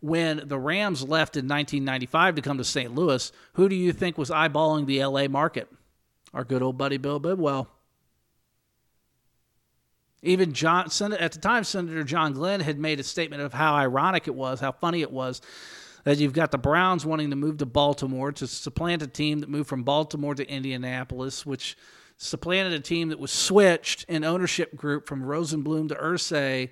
when 0.00 0.42
the 0.44 0.58
Rams 0.58 1.02
left 1.02 1.36
in 1.36 1.46
1995 1.46 2.36
to 2.36 2.42
come 2.42 2.58
to 2.58 2.64
St. 2.64 2.94
Louis, 2.94 3.32
who 3.54 3.68
do 3.68 3.76
you 3.76 3.92
think 3.92 4.18
was 4.18 4.30
eyeballing 4.30 4.86
the 4.86 5.04
LA 5.04 5.28
market? 5.28 5.68
Our 6.34 6.44
good 6.44 6.62
old 6.62 6.76
buddy 6.76 6.96
Bill 6.96 7.18
Bidwell. 7.18 7.68
Even 10.22 10.52
John, 10.52 10.86
at 11.12 11.32
the 11.32 11.38
time, 11.38 11.64
Senator 11.64 12.02
John 12.02 12.32
Glenn 12.32 12.60
had 12.60 12.78
made 12.78 13.00
a 13.00 13.04
statement 13.04 13.42
of 13.42 13.52
how 13.52 13.74
ironic 13.74 14.26
it 14.26 14.34
was, 14.34 14.60
how 14.60 14.72
funny 14.72 15.02
it 15.02 15.12
was 15.12 15.40
that 16.04 16.18
you've 16.18 16.32
got 16.32 16.52
the 16.52 16.58
Browns 16.58 17.04
wanting 17.04 17.30
to 17.30 17.36
move 17.36 17.58
to 17.58 17.66
Baltimore 17.66 18.30
to 18.30 18.46
supplant 18.46 19.02
a 19.02 19.08
team 19.08 19.40
that 19.40 19.48
moved 19.48 19.68
from 19.68 19.82
Baltimore 19.82 20.36
to 20.36 20.48
Indianapolis, 20.48 21.44
which 21.44 21.76
supplanted 22.16 22.72
a 22.72 22.80
team 22.80 23.08
that 23.08 23.18
was 23.18 23.32
switched 23.32 24.04
in 24.04 24.22
ownership 24.22 24.76
group 24.76 25.08
from 25.08 25.22
Rosenbloom 25.22 25.88
to 25.88 25.96
Irsay 25.96 26.70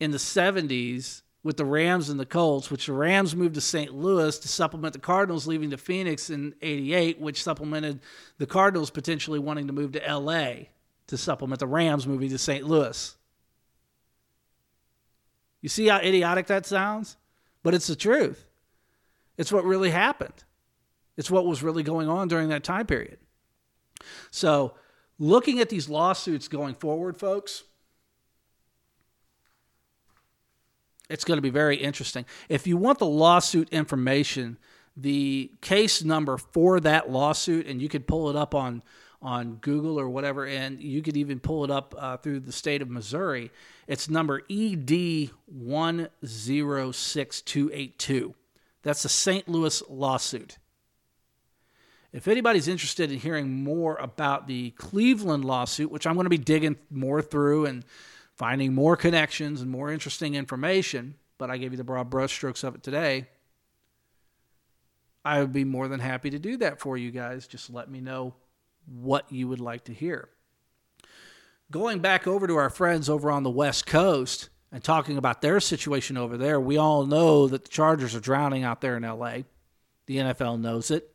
in 0.00 0.10
the 0.12 0.18
70s 0.18 1.22
with 1.42 1.58
the 1.58 1.64
Rams 1.66 2.08
and 2.08 2.18
the 2.18 2.26
Colts, 2.26 2.70
which 2.70 2.86
the 2.86 2.94
Rams 2.94 3.36
moved 3.36 3.54
to 3.54 3.60
St. 3.60 3.94
Louis 3.94 4.38
to 4.38 4.48
supplement 4.48 4.94
the 4.94 4.98
Cardinals 4.98 5.46
leaving 5.46 5.70
to 5.70 5.76
Phoenix 5.76 6.30
in 6.30 6.54
88, 6.62 7.20
which 7.20 7.42
supplemented 7.42 8.00
the 8.38 8.46
Cardinals 8.46 8.90
potentially 8.90 9.38
wanting 9.38 9.66
to 9.66 9.74
move 9.74 9.92
to 9.92 10.00
LA 10.00 10.68
to 11.08 11.16
supplement 11.16 11.60
the 11.60 11.66
Rams 11.66 12.06
moving 12.06 12.30
to 12.30 12.38
St. 12.38 12.66
Louis. 12.66 13.16
You 15.60 15.68
see 15.68 15.86
how 15.86 15.98
idiotic 15.98 16.46
that 16.46 16.66
sounds? 16.66 17.16
But 17.62 17.74
it's 17.74 17.86
the 17.86 17.96
truth. 17.96 18.46
It's 19.36 19.52
what 19.52 19.64
really 19.64 19.90
happened. 19.90 20.44
It's 21.16 21.30
what 21.30 21.46
was 21.46 21.62
really 21.62 21.82
going 21.82 22.08
on 22.08 22.28
during 22.28 22.48
that 22.50 22.64
time 22.64 22.86
period. 22.86 23.18
So, 24.30 24.74
looking 25.18 25.60
at 25.60 25.68
these 25.68 25.88
lawsuits 25.88 26.48
going 26.48 26.74
forward, 26.74 27.16
folks, 27.16 27.64
it's 31.08 31.24
going 31.24 31.38
to 31.38 31.42
be 31.42 31.50
very 31.50 31.76
interesting. 31.76 32.26
If 32.48 32.66
you 32.66 32.76
want 32.76 32.98
the 32.98 33.06
lawsuit 33.06 33.70
information, 33.70 34.58
the 34.96 35.50
case 35.60 36.02
number 36.02 36.36
for 36.36 36.80
that 36.80 37.10
lawsuit, 37.10 37.66
and 37.66 37.80
you 37.80 37.88
could 37.88 38.06
pull 38.06 38.28
it 38.30 38.36
up 38.36 38.54
on 38.54 38.82
on 39.22 39.56
Google 39.56 39.98
or 39.98 40.08
whatever, 40.08 40.46
and 40.46 40.80
you 40.82 41.02
could 41.02 41.16
even 41.16 41.40
pull 41.40 41.64
it 41.64 41.70
up 41.70 41.94
uh, 41.98 42.16
through 42.16 42.40
the 42.40 42.52
state 42.52 42.82
of 42.82 42.90
Missouri. 42.90 43.50
It's 43.86 44.08
number 44.08 44.42
ED 44.50 45.30
one 45.46 46.08
zero 46.24 46.92
six 46.92 47.40
two 47.40 47.70
eight 47.72 47.98
two. 47.98 48.34
That's 48.82 49.02
the 49.02 49.08
St. 49.08 49.48
Louis 49.48 49.82
lawsuit. 49.88 50.58
If 52.12 52.28
anybody's 52.28 52.68
interested 52.68 53.10
in 53.10 53.18
hearing 53.18 53.64
more 53.64 53.96
about 53.96 54.46
the 54.46 54.70
Cleveland 54.70 55.44
lawsuit, 55.44 55.90
which 55.90 56.06
I'm 56.06 56.14
going 56.14 56.24
to 56.24 56.30
be 56.30 56.38
digging 56.38 56.76
more 56.90 57.20
through 57.20 57.66
and 57.66 57.84
finding 58.36 58.74
more 58.74 58.96
connections 58.96 59.60
and 59.60 59.70
more 59.70 59.90
interesting 59.90 60.34
information, 60.34 61.16
but 61.36 61.50
I 61.50 61.58
gave 61.58 61.72
you 61.72 61.76
the 61.76 61.84
broad 61.84 62.10
brushstrokes 62.10 62.64
of 62.64 62.74
it 62.74 62.82
today. 62.82 63.26
I 65.24 65.40
would 65.40 65.52
be 65.52 65.64
more 65.64 65.88
than 65.88 65.98
happy 66.00 66.30
to 66.30 66.38
do 66.38 66.56
that 66.58 66.80
for 66.80 66.96
you 66.96 67.10
guys. 67.10 67.46
Just 67.48 67.68
let 67.68 67.90
me 67.90 68.00
know 68.00 68.34
what 68.86 69.30
you 69.30 69.48
would 69.48 69.60
like 69.60 69.84
to 69.84 69.92
hear. 69.92 70.28
Going 71.70 71.98
back 71.98 72.26
over 72.26 72.46
to 72.46 72.56
our 72.56 72.70
friends 72.70 73.08
over 73.08 73.30
on 73.30 73.42
the 73.42 73.50
West 73.50 73.86
Coast 73.86 74.50
and 74.70 74.82
talking 74.82 75.18
about 75.18 75.42
their 75.42 75.58
situation 75.60 76.16
over 76.16 76.36
there, 76.36 76.60
we 76.60 76.76
all 76.76 77.06
know 77.06 77.48
that 77.48 77.64
the 77.64 77.70
Chargers 77.70 78.14
are 78.14 78.20
drowning 78.20 78.62
out 78.62 78.80
there 78.80 78.96
in 78.96 79.02
LA. 79.02 79.38
The 80.06 80.18
NFL 80.18 80.60
knows 80.60 80.90
it. 80.90 81.10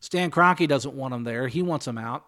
Stan 0.00 0.30
Kroenke 0.30 0.68
doesn't 0.68 0.94
want 0.94 1.12
them 1.12 1.24
there. 1.24 1.48
He 1.48 1.62
wants 1.62 1.86
them 1.86 1.98
out. 1.98 2.24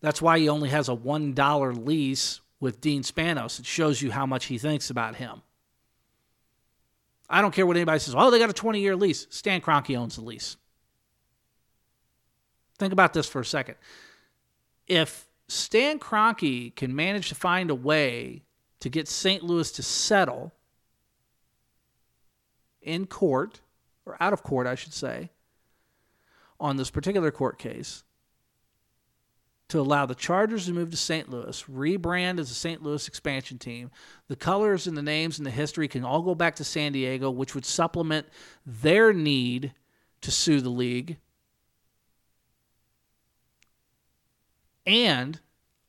That's 0.00 0.20
why 0.20 0.38
he 0.38 0.50
only 0.50 0.68
has 0.68 0.90
a 0.90 0.96
$1 0.96 1.86
lease 1.86 2.40
with 2.60 2.80
Dean 2.82 3.02
Spanos. 3.02 3.58
It 3.58 3.66
shows 3.66 4.02
you 4.02 4.10
how 4.10 4.26
much 4.26 4.46
he 4.46 4.58
thinks 4.58 4.90
about 4.90 5.16
him. 5.16 5.40
I 7.28 7.40
don't 7.40 7.54
care 7.54 7.66
what 7.66 7.76
anybody 7.76 7.98
says. 7.98 8.14
Oh, 8.16 8.30
they 8.30 8.38
got 8.38 8.50
a 8.50 8.54
20 8.54 8.80
year 8.80 8.96
lease. 8.96 9.26
Stan 9.30 9.62
Kroenke 9.62 9.96
owns 9.96 10.16
the 10.16 10.22
lease. 10.22 10.58
Think 12.78 12.92
about 12.92 13.12
this 13.12 13.26
for 13.26 13.40
a 13.40 13.44
second. 13.44 13.76
If 14.86 15.26
Stan 15.48 15.98
Kroenke 15.98 16.74
can 16.74 16.94
manage 16.94 17.28
to 17.28 17.34
find 17.34 17.70
a 17.70 17.74
way 17.74 18.42
to 18.80 18.88
get 18.88 19.08
St. 19.08 19.42
Louis 19.42 19.70
to 19.72 19.82
settle 19.82 20.52
in 22.82 23.06
court, 23.06 23.60
or 24.04 24.16
out 24.20 24.32
of 24.32 24.42
court, 24.42 24.66
I 24.66 24.74
should 24.74 24.92
say, 24.92 25.30
on 26.60 26.76
this 26.76 26.90
particular 26.90 27.30
court 27.30 27.58
case, 27.58 28.04
to 29.68 29.80
allow 29.80 30.06
the 30.06 30.14
Chargers 30.14 30.66
to 30.66 30.72
move 30.72 30.90
to 30.90 30.96
St. 30.96 31.30
Louis, 31.30 31.64
rebrand 31.64 32.38
as 32.38 32.50
a 32.50 32.54
St. 32.54 32.82
Louis 32.82 33.08
expansion 33.08 33.58
team. 33.58 33.90
The 34.28 34.36
colors 34.36 34.86
and 34.86 34.96
the 34.96 35.02
names 35.02 35.38
and 35.38 35.46
the 35.46 35.50
history 35.50 35.88
can 35.88 36.04
all 36.04 36.22
go 36.22 36.34
back 36.34 36.56
to 36.56 36.64
San 36.64 36.92
Diego, 36.92 37.30
which 37.30 37.54
would 37.54 37.64
supplement 37.64 38.26
their 38.66 39.12
need 39.12 39.72
to 40.20 40.30
sue 40.30 40.60
the 40.60 40.68
league. 40.68 41.16
And 44.86 45.40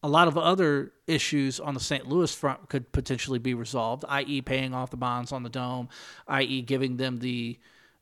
a 0.01 0.07
lot 0.07 0.27
of 0.27 0.37
other 0.37 0.93
issues 1.07 1.59
on 1.59 1.73
the 1.73 1.79
St. 1.79 2.07
Louis 2.07 2.33
front 2.33 2.69
could 2.69 2.91
potentially 2.91 3.39
be 3.39 3.53
resolved, 3.53 4.05
i.e., 4.07 4.41
paying 4.41 4.73
off 4.73 4.91
the 4.91 4.97
bonds 4.97 5.31
on 5.31 5.43
the 5.43 5.49
dome, 5.49 5.89
i.e., 6.27 6.61
giving 6.61 6.97
them 6.97 7.17
the 7.17 7.57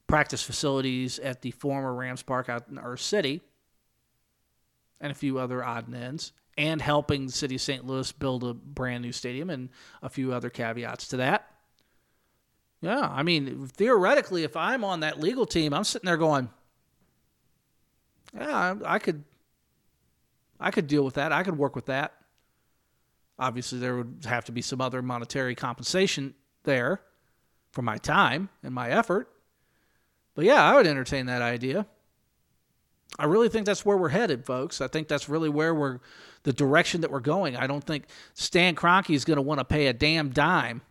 practice 0.07 0.43
facilities 0.43 1.17
at 1.19 1.41
the 1.41 1.51
former 1.51 1.93
Rams 1.93 2.21
Park 2.21 2.49
out 2.49 2.67
in 2.69 2.77
our 2.77 2.97
city 2.97 3.41
and 4.99 5.11
a 5.11 5.15
few 5.15 5.37
other 5.37 5.63
odd 5.63 5.87
and 5.87 5.95
ends, 5.95 6.31
and 6.57 6.81
helping 6.81 7.25
the 7.25 7.31
city 7.31 7.55
of 7.55 7.61
St. 7.61 7.85
Louis 7.85 8.11
build 8.13 8.43
a 8.43 8.53
brand 8.53 9.01
new 9.01 9.11
stadium 9.11 9.49
and 9.49 9.69
a 10.01 10.09
few 10.09 10.33
other 10.33 10.49
caveats 10.49 11.09
to 11.09 11.17
that. 11.17 11.49
Yeah, 12.81 13.09
I 13.11 13.23
mean, 13.23 13.67
theoretically, 13.67 14.43
if 14.43 14.55
I'm 14.55 14.83
on 14.83 15.01
that 15.01 15.19
legal 15.19 15.45
team, 15.45 15.73
I'm 15.73 15.83
sitting 15.83 16.05
there 16.05 16.17
going, 16.17 16.49
yeah, 18.37 18.75
I, 18.85 18.95
I 18.95 18.99
could, 18.99 19.23
I 20.63 20.71
could 20.71 20.87
deal 20.87 21.03
with 21.03 21.15
that. 21.15 21.31
I 21.31 21.43
could 21.43 21.57
work 21.57 21.75
with 21.75 21.87
that. 21.87 22.13
Obviously, 23.37 23.79
there 23.79 23.97
would 23.97 24.25
have 24.25 24.45
to 24.45 24.51
be 24.51 24.61
some 24.61 24.79
other 24.79 25.01
monetary 25.01 25.55
compensation 25.55 26.33
there 26.63 27.01
for 27.71 27.81
my 27.81 27.97
time 27.97 28.49
and 28.63 28.73
my 28.73 28.89
effort. 28.89 29.29
But 30.35 30.45
yeah, 30.45 30.63
I 30.63 30.75
would 30.75 30.87
entertain 30.87 31.25
that 31.25 31.41
idea. 31.41 31.85
I 33.19 33.25
really 33.25 33.49
think 33.49 33.65
that's 33.65 33.85
where 33.85 33.97
we're 33.97 34.09
headed, 34.09 34.45
folks. 34.45 34.81
I 34.81 34.87
think 34.87 35.07
that's 35.07 35.29
really 35.29 35.49
where 35.49 35.75
we're 35.75 35.99
the 36.43 36.53
direction 36.53 37.01
that 37.01 37.11
we're 37.11 37.19
going. 37.19 37.55
I 37.55 37.67
don't 37.67 37.83
think 37.83 38.05
Stan 38.33 38.75
Kroenke 38.75 39.13
is 39.13 39.25
going 39.25 39.35
to 39.35 39.41
want 39.41 39.59
to 39.59 39.65
pay 39.65 39.87
a 39.87 39.93
damn 39.93 40.29
dime. 40.29 40.81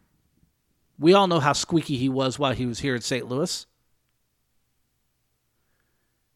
We 0.99 1.15
all 1.15 1.27
know 1.27 1.41
how 1.41 1.53
squeaky 1.53 1.97
he 1.97 2.09
was 2.09 2.39
while 2.39 2.53
he 2.53 2.67
was 2.67 2.81
here 2.81 2.95
in 2.95 3.01
St. 3.01 3.27
Louis. 3.27 3.67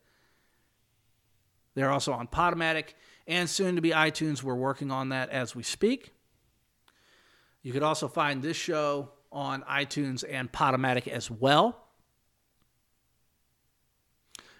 They're 1.76 1.92
also 1.92 2.12
on 2.12 2.26
Podomatic 2.26 2.94
and 3.28 3.48
soon 3.48 3.76
to 3.76 3.80
be 3.80 3.90
iTunes. 3.90 4.42
We're 4.42 4.56
working 4.56 4.90
on 4.90 5.10
that 5.10 5.28
as 5.30 5.54
we 5.54 5.62
speak. 5.62 6.12
You 7.62 7.72
could 7.72 7.82
also 7.82 8.08
find 8.08 8.42
this 8.42 8.56
show 8.56 9.10
on 9.32 9.62
iTunes 9.62 10.24
and 10.28 10.50
Podomatic 10.50 11.06
as 11.08 11.30
well. 11.30 11.84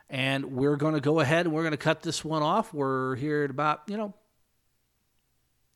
And 0.09 0.53
we're 0.53 0.77
going 0.77 0.95
to 0.95 1.01
go 1.01 1.21
ahead 1.21 1.47
and 1.47 1.55
we're 1.55 1.63
going 1.63 1.71
to 1.71 1.77
cut 1.77 2.03
this 2.03 2.25
one 2.25 2.43
off. 2.43 2.75
We're 2.75 3.15
here 3.17 3.45
at 3.45 3.51
about, 3.51 3.83
you 3.87 3.97
know, 3.97 4.15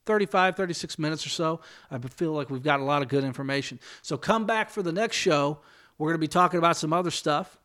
35, 0.07 0.57
36 0.57 0.99
minutes 0.99 1.25
or 1.25 1.31
so. 1.31 1.61
I 1.91 1.99
feel 1.99 2.33
like 2.33 2.51
we've 2.51 2.63
got 2.63 2.81
a 2.81 2.85
lot 2.85 3.03
of 3.03 3.09
good 3.09 3.25
information. 3.25 3.79
So 4.03 4.17
come 4.17 4.45
back 4.45 4.71
for 4.71 4.83
the 4.83 4.93
next 4.93 5.17
show. 5.17 5.61
We're 5.99 6.09
going 6.09 6.21
to 6.21 6.27
be 6.27 6.29
talking 6.29 6.59
about 6.59 6.77
some 6.77 6.93
other 6.93 7.11
stuff. 7.11 7.59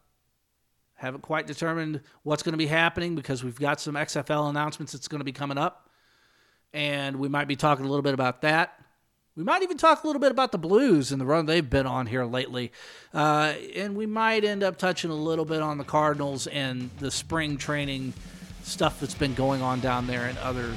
Haven't 0.94 1.22
quite 1.22 1.48
determined 1.48 2.02
what's 2.24 2.44
going 2.44 2.54
to 2.54 2.58
be 2.58 2.68
happening 2.68 3.16
because 3.16 3.44
we've 3.44 3.60
got 3.60 3.80
some 3.80 3.96
XFL 3.96 4.50
announcements 4.50 4.94
that's 4.94 5.08
going 5.08 5.22
to 5.22 5.26
be 5.26 5.32
coming 5.32 5.58
up. 5.58 5.90
And 6.72 7.16
we 7.18 7.30
might 7.30 7.48
be 7.48 7.56
talking 7.56 7.86
a 7.86 7.88
little 7.88 8.04
bit 8.04 8.14
about 8.14 8.42
that. 8.42 8.80
We 9.40 9.46
might 9.46 9.64
even 9.64 9.78
talk 9.78 10.04
a 10.04 10.08
little 10.08 10.20
bit 10.20 10.34
about 10.34 10.52
the 10.52 10.58
Blues 10.58 11.14
and 11.14 11.22
the 11.22 11.26
run 11.26 11.46
they've 11.46 11.68
been 11.68 11.86
on 11.86 12.08
here 12.08 12.26
lately. 12.26 12.74
Uh, 13.14 13.54
and 13.74 13.96
we 13.96 14.06
might 14.06 14.44
end 14.44 14.64
up 14.64 14.78
touching 14.78 15.12
a 15.12 15.16
little 15.16 15.46
bit 15.46 15.62
on 15.62 15.78
the 15.78 15.86
Cardinals 15.86 16.46
and 16.48 16.90
the 17.00 17.10
spring 17.10 17.56
training 17.56 18.14
stuff 18.64 19.00
that's 19.00 19.14
been 19.14 19.34
going 19.36 19.62
on 19.62 19.80
down 19.80 20.08
there 20.08 20.26
and 20.26 20.38
other 20.40 20.76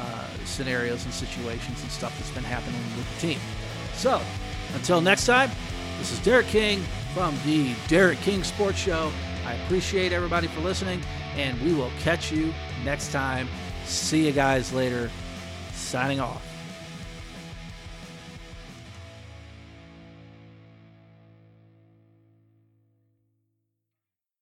uh, 0.00 0.26
scenarios 0.46 1.04
and 1.04 1.12
situations 1.12 1.82
and 1.82 1.90
stuff 1.90 2.16
that's 2.16 2.30
been 2.30 2.42
happening 2.42 2.80
with 2.96 3.14
the 3.14 3.20
team. 3.26 3.38
So, 3.92 4.22
until 4.74 5.02
next 5.02 5.26
time, 5.26 5.50
this 5.98 6.12
is 6.12 6.18
Derek 6.20 6.46
King 6.46 6.82
from 7.12 7.36
the 7.44 7.74
Derek 7.88 8.18
King 8.20 8.42
Sports 8.42 8.78
Show. 8.78 9.12
I 9.44 9.52
appreciate 9.66 10.14
everybody 10.14 10.46
for 10.46 10.62
listening, 10.62 11.02
and 11.36 11.60
we 11.60 11.74
will 11.74 11.92
catch 12.00 12.32
you 12.32 12.54
next 12.86 13.12
time. 13.12 13.48
See 13.84 14.24
you 14.24 14.32
guys 14.32 14.72
later. 14.72 15.10
Signing 15.74 16.20
off. 16.20 16.51